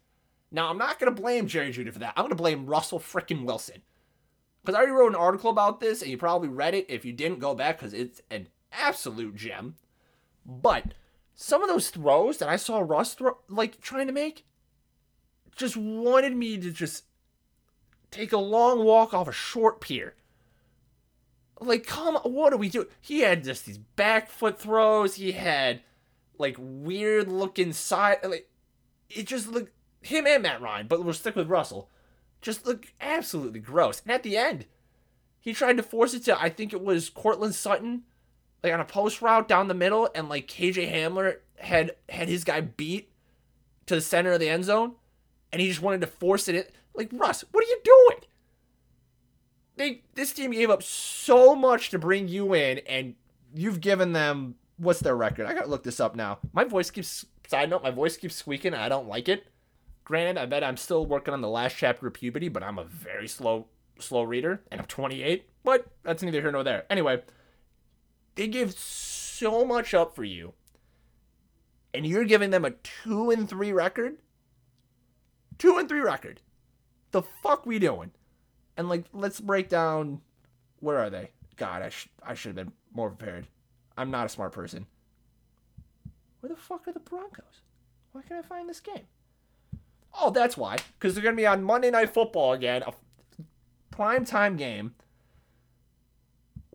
Now, 0.51 0.69
I'm 0.69 0.77
not 0.77 0.99
going 0.99 1.13
to 1.13 1.21
blame 1.21 1.47
Jerry 1.47 1.71
Jeudy 1.71 1.93
for 1.93 1.99
that. 1.99 2.13
I'm 2.17 2.23
going 2.23 2.29
to 2.31 2.35
blame 2.35 2.65
Russell 2.65 2.99
frickin' 2.99 3.45
Wilson. 3.45 3.83
Because 4.69 4.77
I 4.77 4.81
already 4.83 4.99
wrote 4.99 5.13
an 5.13 5.15
article 5.15 5.49
about 5.49 5.79
this, 5.79 6.03
and 6.03 6.11
you 6.11 6.17
probably 6.19 6.47
read 6.47 6.75
it. 6.75 6.85
If 6.89 7.03
you 7.03 7.11
didn't, 7.11 7.39
go 7.39 7.55
back 7.55 7.79
because 7.79 7.91
it's 7.91 8.21
an 8.29 8.49
absolute 8.71 9.35
gem. 9.35 9.77
But 10.45 10.93
some 11.33 11.63
of 11.63 11.69
those 11.69 11.89
throws 11.89 12.37
that 12.37 12.49
I 12.49 12.55
saw 12.55 12.77
Russ 12.77 13.15
throw, 13.15 13.39
like 13.47 13.81
trying 13.81 14.05
to 14.05 14.13
make 14.13 14.45
just 15.55 15.75
wanted 15.75 16.37
me 16.37 16.59
to 16.59 16.69
just 16.69 17.05
take 18.11 18.31
a 18.31 18.37
long 18.37 18.83
walk 18.83 19.11
off 19.11 19.27
a 19.27 19.31
short 19.31 19.81
pier. 19.81 20.13
Like, 21.59 21.87
come 21.87 22.17
on, 22.17 22.31
what 22.31 22.51
do 22.51 22.57
we 22.57 22.69
do? 22.69 22.85
He 23.01 23.21
had 23.21 23.43
just 23.43 23.65
these 23.65 23.79
back 23.79 24.29
foot 24.29 24.59
throws. 24.59 25.15
He 25.15 25.31
had 25.31 25.81
like 26.37 26.57
weird 26.59 27.27
looking 27.27 27.73
side. 27.73 28.17
Like, 28.23 28.47
it 29.09 29.25
just 29.25 29.47
looked 29.47 29.73
him 30.03 30.27
and 30.27 30.43
Matt 30.43 30.61
Ryan, 30.61 30.85
but 30.85 31.03
we'll 31.03 31.15
stick 31.15 31.35
with 31.35 31.49
Russell. 31.49 31.89
Just 32.41 32.65
look 32.65 32.87
absolutely 33.01 33.59
gross. 33.59 34.01
And 34.01 34.11
at 34.11 34.23
the 34.23 34.37
end, 34.37 34.65
he 35.39 35.53
tried 35.53 35.77
to 35.77 35.83
force 35.83 36.13
it 36.13 36.23
to 36.25 36.41
I 36.41 36.49
think 36.49 36.73
it 36.73 36.83
was 36.83 37.09
Courtland 37.09 37.55
Sutton, 37.55 38.03
like 38.63 38.73
on 38.73 38.79
a 38.79 38.85
post 38.85 39.21
route 39.21 39.47
down 39.47 39.67
the 39.67 39.73
middle, 39.73 40.09
and 40.13 40.29
like 40.29 40.47
KJ 40.47 40.93
Hamler 40.93 41.37
had 41.57 41.91
had 42.07 42.29
his 42.29 42.43
guy 42.43 42.61
beat 42.61 43.11
to 43.85 43.95
the 43.95 44.01
center 44.01 44.31
of 44.31 44.39
the 44.39 44.49
end 44.49 44.65
zone, 44.65 44.93
and 45.51 45.61
he 45.61 45.67
just 45.67 45.81
wanted 45.81 46.01
to 46.01 46.07
force 46.07 46.47
it 46.47 46.55
in. 46.55 46.63
Like 46.93 47.09
Russ, 47.11 47.43
what 47.51 47.63
are 47.63 47.67
you 47.67 47.79
doing? 47.83 48.23
They 49.75 50.01
this 50.15 50.33
team 50.33 50.51
gave 50.51 50.69
up 50.69 50.83
so 50.83 51.55
much 51.55 51.89
to 51.89 51.99
bring 51.99 52.27
you 52.27 52.53
in, 52.53 52.79
and 52.79 53.15
you've 53.53 53.81
given 53.81 54.13
them 54.13 54.55
what's 54.77 54.99
their 54.99 55.15
record? 55.15 55.45
I 55.45 55.53
gotta 55.53 55.69
look 55.69 55.83
this 55.83 55.99
up 55.99 56.15
now. 56.15 56.39
My 56.53 56.63
voice 56.63 56.89
keeps 56.89 57.25
side 57.47 57.69
note, 57.69 57.83
my 57.83 57.91
voice 57.91 58.17
keeps 58.17 58.35
squeaking. 58.35 58.73
I 58.73 58.89
don't 58.89 59.07
like 59.07 59.29
it. 59.29 59.47
Granted, 60.03 60.37
I 60.39 60.45
bet 60.45 60.63
I'm 60.63 60.77
still 60.77 61.05
working 61.05 61.33
on 61.33 61.41
the 61.41 61.47
last 61.49 61.75
chapter 61.77 62.07
of 62.07 62.13
puberty, 62.13 62.49
but 62.49 62.63
I'm 62.63 62.79
a 62.79 62.83
very 62.83 63.27
slow 63.27 63.67
slow 63.99 64.23
reader, 64.23 64.61
and 64.71 64.81
I'm 64.81 64.87
28. 64.87 65.45
But 65.63 65.87
that's 66.03 66.23
neither 66.23 66.41
here 66.41 66.51
nor 66.51 66.63
there. 66.63 66.85
Anyway, 66.89 67.21
they 68.35 68.47
give 68.47 68.73
so 68.73 69.65
much 69.65 69.93
up 69.93 70.15
for 70.15 70.23
you, 70.23 70.53
and 71.93 72.05
you're 72.05 72.23
giving 72.25 72.49
them 72.49 72.65
a 72.65 72.71
two 72.71 73.29
and 73.29 73.47
three 73.47 73.71
record. 73.71 74.17
Two 75.57 75.77
and 75.77 75.89
three 75.89 75.99
record. 75.99 76.41
The 77.11 77.21
fuck 77.21 77.65
we 77.65 77.79
doing? 77.79 78.11
And 78.77 78.87
like, 78.87 79.05
let's 79.13 79.41
break 79.41 79.67
down. 79.67 80.21
Where 80.79 80.97
are 80.99 81.09
they? 81.09 81.31
God, 81.57 81.81
I 81.81 81.89
sh- 81.89 82.07
I 82.23 82.33
should 82.33 82.55
have 82.55 82.65
been 82.65 82.73
more 82.93 83.09
prepared. 83.09 83.47
I'm 83.97 84.11
not 84.11 84.25
a 84.25 84.29
smart 84.29 84.53
person. 84.53 84.85
Where 86.39 86.49
the 86.49 86.55
fuck 86.55 86.87
are 86.87 86.93
the 86.93 87.01
Broncos? 87.01 87.61
Why 88.13 88.21
can't 88.21 88.43
I 88.43 88.47
find 88.47 88.69
this 88.69 88.79
game? 88.79 89.07
Oh, 90.17 90.31
that's 90.31 90.57
why. 90.57 90.77
Because 90.97 91.13
they're 91.13 91.23
going 91.23 91.35
to 91.35 91.41
be 91.41 91.47
on 91.47 91.63
Monday 91.63 91.91
Night 91.91 92.13
Football 92.13 92.53
again, 92.53 92.83
a 92.85 92.93
prime 93.91 94.25
time 94.25 94.55
game. 94.57 94.95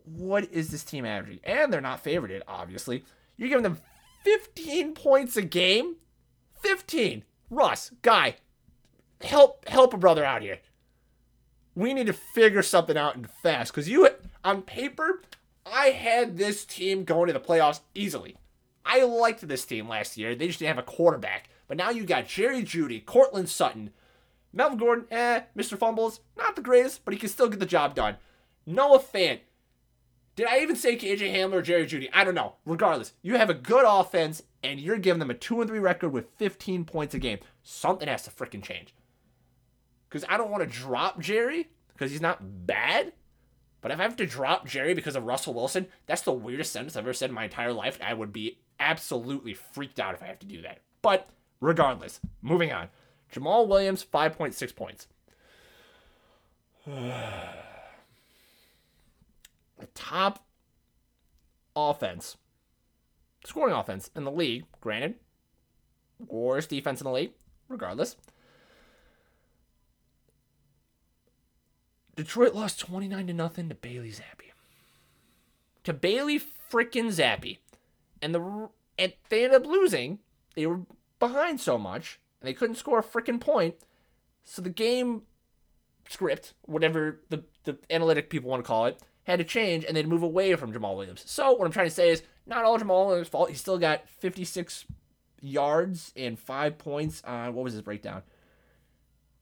What 0.04 0.50
is 0.52 0.68
this 0.70 0.84
team 0.84 1.04
averaging? 1.06 1.40
And 1.44 1.72
they're 1.72 1.80
not 1.80 2.04
favorited, 2.04 2.42
obviously. 2.46 3.04
You're 3.36 3.48
giving 3.48 3.62
them 3.62 3.78
15 4.24 4.94
points 4.94 5.36
a 5.36 5.42
game? 5.42 5.96
15. 6.60 7.24
Russ, 7.50 7.92
guy, 8.02 8.36
help 9.22 9.68
help 9.68 9.94
a 9.94 9.98
brother 9.98 10.24
out 10.24 10.42
here. 10.42 10.58
We 11.74 11.92
need 11.92 12.06
to 12.06 12.12
figure 12.12 12.62
something 12.62 12.96
out 12.96 13.16
and 13.16 13.28
fast 13.28 13.72
because 13.72 13.88
you 13.88 14.08
on 14.44 14.62
paper, 14.62 15.22
I 15.66 15.86
had 15.86 16.36
this 16.36 16.64
team 16.64 17.04
going 17.04 17.26
to 17.28 17.32
the 17.32 17.40
playoffs 17.40 17.80
easily. 17.94 18.36
I 18.84 19.02
liked 19.02 19.46
this 19.46 19.64
team 19.64 19.88
last 19.88 20.16
year. 20.16 20.34
They 20.34 20.46
just 20.46 20.58
didn't 20.58 20.76
have 20.76 20.84
a 20.84 20.90
quarterback. 20.90 21.48
But 21.74 21.84
now 21.84 21.90
you 21.90 22.04
got 22.04 22.28
Jerry 22.28 22.62
Jeudy, 22.62 23.04
Courtland 23.04 23.48
Sutton, 23.48 23.90
Melvin 24.52 24.78
Gordon, 24.78 25.06
eh, 25.10 25.40
Mr. 25.58 25.76
Fumbles, 25.76 26.20
not 26.36 26.54
the 26.54 26.62
greatest, 26.62 27.04
but 27.04 27.12
he 27.12 27.18
can 27.18 27.28
still 27.28 27.48
get 27.48 27.58
the 27.58 27.66
job 27.66 27.96
done. 27.96 28.14
Noah 28.64 29.00
Fant. 29.00 29.40
Did 30.36 30.46
I 30.46 30.60
even 30.60 30.76
say 30.76 30.96
KJ 30.96 31.34
Hamler 31.34 31.54
or 31.54 31.62
Jerry 31.62 31.84
Jeudy? 31.84 32.08
I 32.12 32.22
don't 32.22 32.36
know. 32.36 32.54
Regardless, 32.64 33.14
you 33.22 33.38
have 33.38 33.50
a 33.50 33.54
good 33.54 33.84
offense 33.84 34.44
and 34.62 34.78
you're 34.78 34.98
giving 34.98 35.18
them 35.18 35.32
a 35.32 35.34
2 35.34 35.62
and 35.62 35.68
3 35.68 35.80
record 35.80 36.10
with 36.10 36.30
15 36.36 36.84
points 36.84 37.12
a 37.12 37.18
game. 37.18 37.40
Something 37.64 38.06
has 38.06 38.22
to 38.22 38.30
freaking 38.30 38.62
change. 38.62 38.94
Because 40.08 40.24
I 40.28 40.36
don't 40.36 40.52
want 40.52 40.62
to 40.62 40.78
drop 40.78 41.18
Jerry 41.18 41.70
because 41.92 42.12
he's 42.12 42.20
not 42.20 42.68
bad. 42.68 43.14
But 43.80 43.90
if 43.90 43.98
I 43.98 44.04
have 44.04 44.14
to 44.18 44.26
drop 44.26 44.68
Jerry 44.68 44.94
because 44.94 45.16
of 45.16 45.24
Russell 45.24 45.54
Wilson, 45.54 45.88
that's 46.06 46.22
the 46.22 46.30
weirdest 46.30 46.72
sentence 46.72 46.94
I've 46.94 47.02
ever 47.02 47.12
said 47.12 47.30
in 47.30 47.34
my 47.34 47.44
entire 47.44 47.72
life. 47.72 47.98
I 48.00 48.14
would 48.14 48.32
be 48.32 48.60
absolutely 48.78 49.54
freaked 49.54 49.98
out 49.98 50.14
if 50.14 50.22
I 50.22 50.26
have 50.26 50.38
to 50.38 50.46
do 50.46 50.62
that. 50.62 50.78
But 51.02 51.28
regardless, 51.64 52.20
moving 52.42 52.72
on. 52.72 52.88
Jamaal 53.32 53.66
Williams, 53.66 54.04
5.6 54.04 54.76
points. 54.76 55.08
the 56.86 57.06
top 59.94 60.44
offense, 61.74 62.36
scoring 63.44 63.74
offense 63.74 64.10
in 64.14 64.24
the 64.24 64.30
league, 64.30 64.64
granted, 64.80 65.14
worst 66.28 66.68
defense 66.68 67.00
in 67.00 67.06
the 67.06 67.12
league, 67.12 67.32
regardless. 67.68 68.16
Detroit 72.14 72.54
lost 72.54 72.78
29 72.78 73.26
to 73.26 73.32
nothing 73.32 73.68
to 73.70 73.74
Bailey 73.74 74.10
Zappe. 74.10 74.52
To 75.84 75.92
Bailey 75.92 76.38
freaking 76.38 77.08
Zappe. 77.08 77.58
And 78.22 78.34
the 78.34 78.68
and 78.96 79.12
they 79.28 79.44
ended 79.44 79.62
up 79.62 79.66
losing. 79.66 80.20
They 80.54 80.66
were 80.66 80.82
behind 81.28 81.60
so 81.60 81.78
much, 81.78 82.20
and 82.40 82.48
they 82.48 82.54
couldn't 82.54 82.76
score 82.76 82.98
a 82.98 83.02
freaking 83.02 83.40
point. 83.40 83.76
So 84.42 84.60
the 84.62 84.70
game 84.70 85.22
script, 86.08 86.54
whatever 86.62 87.20
the, 87.30 87.44
the 87.64 87.78
analytic 87.90 88.30
people 88.30 88.50
want 88.50 88.62
to 88.62 88.66
call 88.66 88.86
it, 88.86 89.00
had 89.24 89.38
to 89.38 89.44
change 89.44 89.84
and 89.84 89.96
they'd 89.96 90.06
move 90.06 90.22
away 90.22 90.54
from 90.54 90.72
Jamaal 90.72 90.96
Williams. 90.96 91.22
So 91.26 91.52
what 91.52 91.64
I'm 91.64 91.72
trying 91.72 91.86
to 91.88 91.94
say 91.94 92.10
is 92.10 92.22
not 92.46 92.64
all 92.64 92.78
Jamaal 92.78 93.06
Williams' 93.06 93.28
fault. 93.28 93.48
He 93.48 93.56
still 93.56 93.78
got 93.78 94.08
56 94.08 94.84
yards 95.40 96.12
and 96.16 96.38
five 96.38 96.78
points 96.78 97.22
on 97.24 97.54
what 97.54 97.64
was 97.64 97.72
his 97.72 97.82
breakdown? 97.82 98.22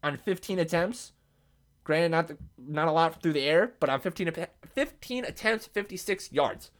On 0.02 0.16
15 0.16 0.58
attempts. 0.58 1.12
Granted, 1.84 2.10
not 2.10 2.28
the, 2.28 2.38
not 2.56 2.86
a 2.86 2.92
lot 2.92 3.20
through 3.20 3.32
the 3.32 3.42
air, 3.42 3.72
but 3.80 3.90
on 3.90 4.00
15, 4.00 4.30
15 4.72 5.24
attempts, 5.24 5.66
56 5.66 6.30
yards. 6.30 6.70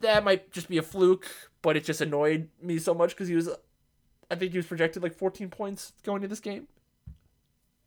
That 0.00 0.24
might 0.24 0.50
just 0.52 0.68
be 0.68 0.78
a 0.78 0.82
fluke, 0.82 1.28
but 1.66 1.76
it 1.76 1.82
just 1.82 2.00
annoyed 2.00 2.48
me 2.62 2.78
so 2.78 2.94
much 2.94 3.10
because 3.10 3.26
he 3.26 3.34
was, 3.34 3.48
I 4.30 4.36
think 4.36 4.52
he 4.52 4.58
was 4.58 4.66
projected 4.66 5.02
like 5.02 5.12
14 5.12 5.48
points 5.48 5.94
going 6.04 6.18
into 6.18 6.28
this 6.28 6.38
game. 6.38 6.68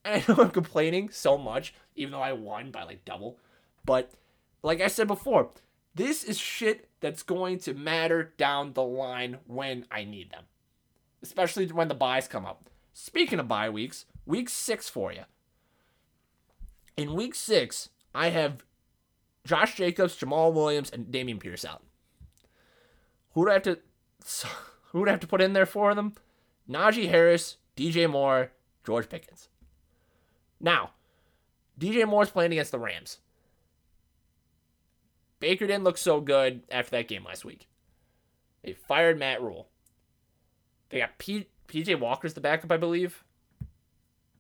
And 0.03 0.21
I 0.21 0.25
know 0.27 0.43
I'm 0.43 0.49
complaining 0.49 1.11
so 1.11 1.37
much, 1.37 1.73
even 1.95 2.11
though 2.11 2.21
I 2.21 2.33
won 2.33 2.71
by 2.71 2.83
like 2.83 3.05
double. 3.05 3.37
But 3.85 4.11
like 4.63 4.81
I 4.81 4.87
said 4.87 5.07
before, 5.07 5.51
this 5.95 6.25
is 6.25 6.37
shit 6.37 6.89
that's 6.99 7.23
going 7.23 7.59
to 7.59 7.73
matter 7.73 8.33
down 8.35 8.73
the 8.73 8.83
line 8.83 9.37
when 9.47 9.85
I 9.89 10.03
need 10.03 10.31
them, 10.31 10.43
especially 11.23 11.65
when 11.67 11.87
the 11.87 11.95
byes 11.95 12.27
come 12.27 12.45
up. 12.45 12.69
Speaking 12.91 13.39
of 13.39 13.47
bye 13.47 13.69
weeks, 13.69 14.07
week 14.25 14.49
six 14.49 14.89
for 14.89 15.13
you. 15.13 15.23
In 16.97 17.13
week 17.13 17.33
six, 17.33 17.91
I 18.13 18.31
have 18.31 18.65
Josh 19.45 19.75
Jacobs, 19.75 20.17
Jamaal 20.17 20.51
Williams, 20.51 20.89
and 20.89 21.05
Dameon 21.05 21.39
Pierce 21.39 21.63
out. 21.63 21.81
Who 23.39 23.45
do 23.45 23.51
I 23.51 23.53
have 23.53 23.63
to 23.63 23.79
who 24.91 24.99
would 24.99 25.07
I 25.07 25.11
have 25.11 25.21
to 25.21 25.27
put 25.27 25.41
in 25.41 25.53
there 25.53 25.65
for 25.65 25.95
them? 25.95 26.13
Najee 26.69 27.07
Harris, 27.07 27.55
DJ 27.77 28.09
Moore, 28.09 28.51
George 28.85 29.07
Pickens. 29.07 29.47
Now, 30.59 30.91
DJ 31.79 32.05
Moore's 32.05 32.31
playing 32.31 32.51
against 32.51 32.73
the 32.73 32.79
Rams. 32.79 33.19
Baker 35.39 35.67
didn't 35.67 35.85
look 35.85 35.97
so 35.97 36.19
good 36.19 36.63
after 36.69 36.91
that 36.91 37.07
game 37.07 37.23
last 37.23 37.45
week. 37.45 37.69
They 38.61 38.73
fired 38.73 39.17
Matt 39.17 39.41
Rhule. 39.41 39.69
They 40.89 40.99
got 40.99 41.17
P- 41.17 41.47
PJ 41.69 41.97
Walker's 41.97 42.33
the 42.33 42.41
backup, 42.41 42.73
I 42.73 42.77
believe. 42.77 43.23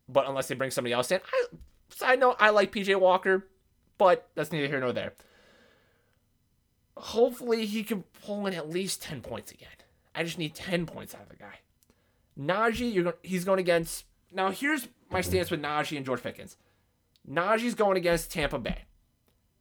But 0.09 0.27
unless 0.27 0.49
they 0.49 0.55
bring 0.55 0.71
somebody 0.71 0.91
else 0.91 1.09
in, 1.09 1.21
I, 1.33 1.45
side 1.87 2.19
note, 2.19 2.35
I 2.37 2.49
like 2.49 2.73
PJ 2.73 2.99
Walker, 2.99 3.47
but 3.97 4.27
that's 4.35 4.51
neither 4.51 4.67
here 4.67 4.81
nor 4.81 4.91
there. 4.91 5.13
Hopefully, 6.99 7.65
he 7.65 7.83
can 7.83 8.03
pull 8.25 8.45
in 8.45 8.53
at 8.53 8.69
least 8.69 9.01
10 9.01 9.21
points 9.21 9.51
again. 9.51 9.69
I 10.13 10.23
just 10.23 10.37
need 10.37 10.53
10 10.53 10.85
points 10.85 11.15
out 11.15 11.21
of 11.21 11.29
the 11.29 11.35
guy. 11.35 11.59
Najee, 12.37 12.93
you're 12.93 13.15
he's 13.23 13.45
going 13.45 13.59
against. 13.59 14.05
Now, 14.31 14.51
here's 14.51 14.87
my 15.09 15.21
stance 15.21 15.49
with 15.49 15.61
Najee 15.61 15.97
and 15.97 16.05
George 16.05 16.21
Pickens. 16.21 16.57
Najee's 17.29 17.75
going 17.75 17.97
against 17.97 18.31
Tampa 18.31 18.59
Bay. 18.59 18.83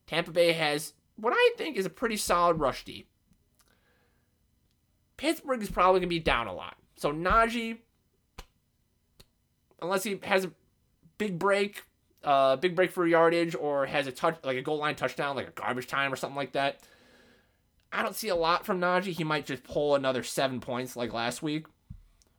Tampa 0.06 0.30
Bay 0.30 0.52
has 0.52 0.94
what 1.16 1.32
I 1.36 1.50
think 1.56 1.76
is 1.76 1.86
a 1.86 1.90
pretty 1.90 2.16
solid 2.16 2.58
rush 2.58 2.84
D. 2.84 3.06
Pittsburgh 5.16 5.62
is 5.62 5.70
probably 5.70 6.00
going 6.00 6.08
to 6.08 6.14
be 6.14 6.20
down 6.20 6.46
a 6.46 6.54
lot. 6.54 6.76
So 6.96 7.12
Najee, 7.12 7.78
unless 9.80 10.04
he 10.04 10.18
has 10.22 10.44
a 10.44 10.50
big 11.18 11.38
break, 11.38 11.84
uh, 12.24 12.56
big 12.56 12.74
break 12.74 12.90
for 12.90 13.06
yardage, 13.06 13.54
or 13.54 13.86
has 13.86 14.06
a 14.06 14.12
touch 14.12 14.38
like 14.42 14.56
a 14.56 14.62
goal 14.62 14.78
line 14.78 14.96
touchdown, 14.96 15.36
like 15.36 15.48
a 15.48 15.52
garbage 15.52 15.86
time 15.86 16.12
or 16.12 16.16
something 16.16 16.36
like 16.36 16.52
that. 16.52 16.80
I 17.92 18.02
don't 18.02 18.16
see 18.16 18.28
a 18.28 18.36
lot 18.36 18.66
from 18.66 18.80
Najee. 18.80 19.16
He 19.16 19.24
might 19.24 19.46
just 19.46 19.64
pull 19.64 19.94
another 19.94 20.22
seven 20.22 20.60
points 20.60 20.96
like 20.96 21.12
last 21.12 21.42
week. 21.42 21.66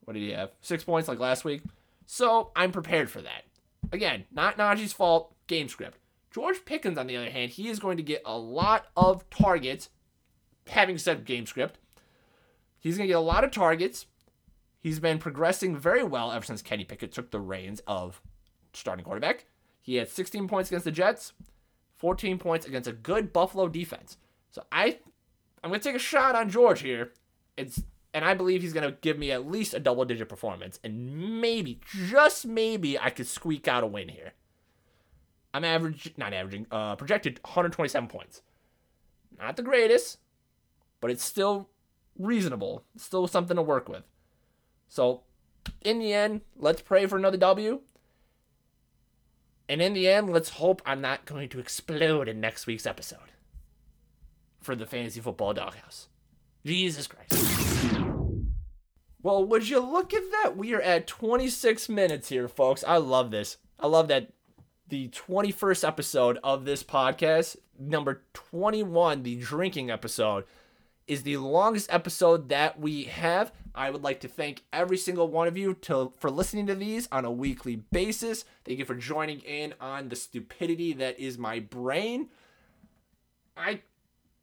What 0.05 0.13
did 0.13 0.23
he 0.23 0.31
have? 0.31 0.51
Six 0.61 0.83
points 0.83 1.07
like 1.07 1.19
last 1.19 1.43
week. 1.43 1.61
So 2.05 2.51
I'm 2.55 2.71
prepared 2.71 3.09
for 3.09 3.21
that. 3.21 3.43
Again, 3.91 4.25
not 4.31 4.57
Najee's 4.57 4.93
fault. 4.93 5.33
Game 5.47 5.67
script. 5.67 5.97
George 6.31 6.63
Pickens, 6.65 6.97
on 6.97 7.07
the 7.07 7.17
other 7.17 7.29
hand, 7.29 7.51
he 7.51 7.69
is 7.69 7.79
going 7.79 7.97
to 7.97 8.03
get 8.03 8.21
a 8.25 8.37
lot 8.37 8.87
of 8.95 9.27
targets. 9.29 9.89
Having 10.67 10.99
said 10.99 11.25
game 11.25 11.47
script, 11.47 11.79
he's 12.79 12.97
going 12.97 13.07
to 13.07 13.11
get 13.11 13.17
a 13.17 13.21
lot 13.21 13.43
of 13.43 13.49
targets. 13.49 14.05
He's 14.79 14.99
been 14.99 15.17
progressing 15.17 15.75
very 15.75 16.03
well 16.03 16.31
ever 16.31 16.45
since 16.45 16.61
Kenny 16.61 16.83
Pickett 16.83 17.11
took 17.11 17.31
the 17.31 17.39
reins 17.39 17.81
of 17.87 18.21
starting 18.73 19.03
quarterback. 19.03 19.45
He 19.81 19.95
had 19.95 20.09
16 20.09 20.47
points 20.47 20.69
against 20.69 20.85
the 20.85 20.91
Jets, 20.91 21.33
14 21.97 22.37
points 22.37 22.65
against 22.65 22.87
a 22.87 22.93
good 22.93 23.33
Buffalo 23.33 23.67
defense. 23.67 24.17
So 24.51 24.63
I, 24.71 24.99
I'm 25.63 25.69
going 25.69 25.79
to 25.79 25.83
take 25.83 25.95
a 25.95 25.99
shot 25.99 26.35
on 26.35 26.49
George 26.49 26.81
here. 26.81 27.11
It's 27.57 27.83
and 28.13 28.25
I 28.25 28.33
believe 28.33 28.61
he's 28.61 28.73
going 28.73 28.89
to 28.89 28.97
give 29.01 29.19
me 29.19 29.31
at 29.31 29.47
least 29.47 29.73
a 29.73 29.79
double 29.79 30.03
digit 30.05 30.29
performance, 30.29 30.79
and 30.83 31.39
maybe, 31.39 31.79
just 31.85 32.45
maybe, 32.45 32.97
I 32.97 33.11
could 33.11 33.27
squeak 33.27 33.67
out 33.67 33.83
a 33.83 33.87
win 33.87 34.09
here. 34.09 34.33
I'm 35.53 35.63
average, 35.63 36.13
not 36.17 36.33
averaging, 36.33 36.65
uh, 36.71 36.95
projected 36.95 37.39
127 37.43 38.09
points. 38.09 38.41
Not 39.37 39.57
the 39.57 39.63
greatest, 39.63 40.17
but 41.01 41.11
it's 41.11 41.23
still 41.23 41.69
reasonable. 42.17 42.83
It's 42.95 43.03
still 43.03 43.27
something 43.27 43.55
to 43.55 43.61
work 43.61 43.87
with. 43.87 44.03
So, 44.87 45.21
in 45.81 45.99
the 45.99 46.13
end, 46.13 46.41
let's 46.57 46.81
pray 46.81 47.05
for 47.05 47.17
another 47.17 47.37
W. 47.37 47.81
And 49.67 49.83
in 49.83 49.93
the 49.93 50.07
end, 50.09 50.31
let's 50.31 50.49
hope 50.49 50.81
I'm 50.83 50.99
not 50.99 51.25
going 51.25 51.47
to 51.49 51.59
explode 51.59 52.27
in 52.27 52.39
next 52.39 52.65
week's 52.65 52.87
episode 52.87 53.29
for 54.69 54.75
the 54.75 54.85
Fantasy 54.85 55.19
Football 55.19 55.55
Doghouse. 55.55 56.09
Jesus 56.63 57.07
Christ. 57.07 57.33
Well, 59.23 59.43
would 59.43 59.67
you 59.67 59.79
look 59.79 60.13
at 60.13 60.29
that? 60.29 60.55
We 60.55 60.75
are 60.75 60.81
at 60.81 61.07
26 61.07 61.89
minutes 61.89 62.29
here, 62.29 62.47
folks. 62.47 62.83
I 62.87 62.97
love 62.97 63.31
this. 63.31 63.57
I 63.79 63.87
love 63.87 64.09
that 64.09 64.31
the 64.87 65.07
21st 65.07 65.87
episode 65.87 66.37
of 66.43 66.65
this 66.65 66.83
podcast, 66.83 67.55
number 67.79 68.21
21, 68.33 69.23
the 69.23 69.37
drinking 69.37 69.89
episode, 69.89 70.43
is 71.07 71.23
the 71.23 71.37
longest 71.37 71.91
episode 71.91 72.49
that 72.49 72.79
we 72.79 73.05
have. 73.05 73.51
I 73.73 73.89
would 73.89 74.03
like 74.03 74.19
to 74.19 74.27
thank 74.27 74.61
every 74.71 74.97
single 74.97 75.29
one 75.29 75.47
of 75.47 75.57
you 75.57 75.73
to 75.73 76.13
for 76.19 76.29
listening 76.29 76.67
to 76.67 76.75
these 76.75 77.09
on 77.11 77.25
a 77.25 77.31
weekly 77.31 77.77
basis. 77.91 78.45
Thank 78.65 78.77
you 78.77 78.85
for 78.85 78.93
joining 78.93 79.39
in 79.39 79.73
on 79.81 80.09
the 80.09 80.15
stupidity 80.15 80.93
that 80.93 81.19
is 81.19 81.39
my 81.39 81.59
brain. 81.59 82.29
I 83.57 83.81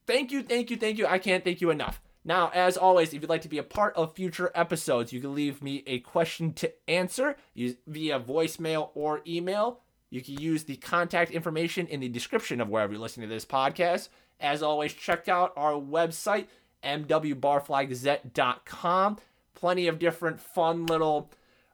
thank 0.07 0.33
you, 0.33 0.43
thank 0.43 0.71
you, 0.71 0.77
thank 0.77 0.99
you. 0.99 1.07
I 1.07 1.19
can't 1.19 1.45
thank 1.45 1.61
you 1.61 1.71
enough. 1.71 2.01
Now, 2.25 2.51
as 2.53 2.77
always, 2.77 3.15
if 3.15 3.23
you'd 3.23 3.31
like 3.31 3.43
to 3.43 3.49
be 3.49 3.59
a 3.59 3.63
part 3.63 3.95
of 3.95 4.17
future 4.17 4.51
episodes, 4.53 5.13
you 5.13 5.21
can 5.21 5.33
leave 5.35 5.63
me 5.63 5.85
a 5.87 6.01
question 6.01 6.53
to 6.55 6.73
answer 6.89 7.37
via 7.55 8.19
voicemail 8.19 8.91
or 8.95 9.23
email. 9.27 9.83
You 10.11 10.23
can 10.23 10.41
use 10.41 10.65
the 10.65 10.77
contact 10.77 11.31
information 11.31 11.87
in 11.87 12.01
the 12.01 12.09
description 12.09 12.61
of 12.61 12.69
wherever 12.69 12.93
you're 12.93 13.01
listening 13.01 13.29
to 13.29 13.35
this 13.35 13.45
podcast. 13.45 14.09
As 14.41 14.61
always, 14.63 14.93
check 14.93 15.29
out 15.29 15.53
our 15.57 15.75
website, 15.75 16.49
mwbarflygazette.com. 16.83 19.19
Plenty 19.55 19.87
of 19.87 20.01
different 20.01 20.41
fun 20.41 20.87
little 20.87 21.31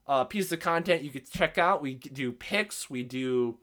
uh, 0.06 0.24
pieces 0.24 0.52
of 0.52 0.60
content 0.60 1.02
you 1.02 1.10
could 1.10 1.30
check 1.30 1.56
out. 1.56 1.80
We 1.80 1.94
do 1.94 2.30
picks, 2.30 2.90
we 2.90 3.02
do 3.02 3.56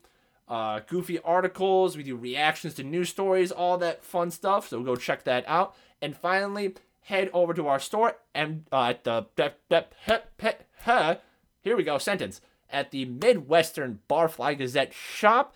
uh, 0.50 0.82
goofy 0.88 1.20
articles, 1.20 1.96
we 1.96 2.04
do 2.04 2.16
reactions 2.16 2.74
to 2.76 2.84
news 2.84 3.10
stories, 3.10 3.52
all 3.52 3.78
that 3.78 4.04
fun 4.04 4.32
stuff. 4.32 4.68
So 4.68 4.82
go 4.82 4.96
check 4.96 5.24
that 5.24 5.46
out. 5.48 5.76
And 6.02 6.16
finally, 6.18 6.76
head 7.02 7.30
over 7.34 7.54
to 7.54 7.68
our 7.68 7.80
store 7.80 8.18
and 8.34 8.66
uh, 8.72 8.94
at 8.94 9.04
the 9.04 9.26
here 11.62 11.78
we 11.78 11.84
go 11.84 11.98
sentence 11.98 12.42
at 12.70 12.92
the 12.92 13.06
Midwestern 13.06 14.00
Barfly 14.10 14.58
Gazette 14.58 14.94
shop. 14.94 15.56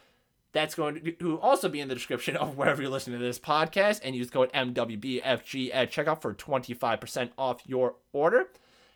That's 0.51 0.75
going 0.75 1.15
to 1.19 1.39
also 1.39 1.67
be 1.67 1.79
in 1.79 1.87
the 1.87 1.95
description 1.95 2.35
of 2.37 2.57
wherever 2.57 2.81
you're 2.81 2.91
listening 2.91 3.19
to 3.19 3.25
this 3.25 3.39
podcast. 3.39 4.01
And 4.03 4.15
use 4.15 4.29
code 4.29 4.51
MWBFG 4.53 5.71
at 5.73 5.91
checkout 5.91 6.21
for 6.21 6.33
25% 6.33 7.31
off 7.37 7.61
your 7.65 7.95
order. 8.11 8.49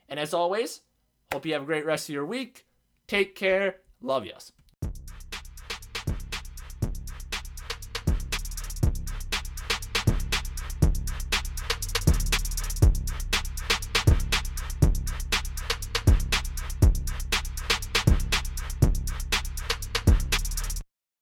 And 0.08 0.20
as 0.20 0.34
always, 0.34 0.82
hope 1.32 1.46
you 1.46 1.54
have 1.54 1.64
a 1.64 1.66
great 1.66 1.86
rest 1.86 2.10
of 2.10 2.14
your 2.14 2.26
week. 2.26 2.66
Take 3.08 3.36
care. 3.36 3.78
Love 4.02 4.26
yous. 4.26 4.52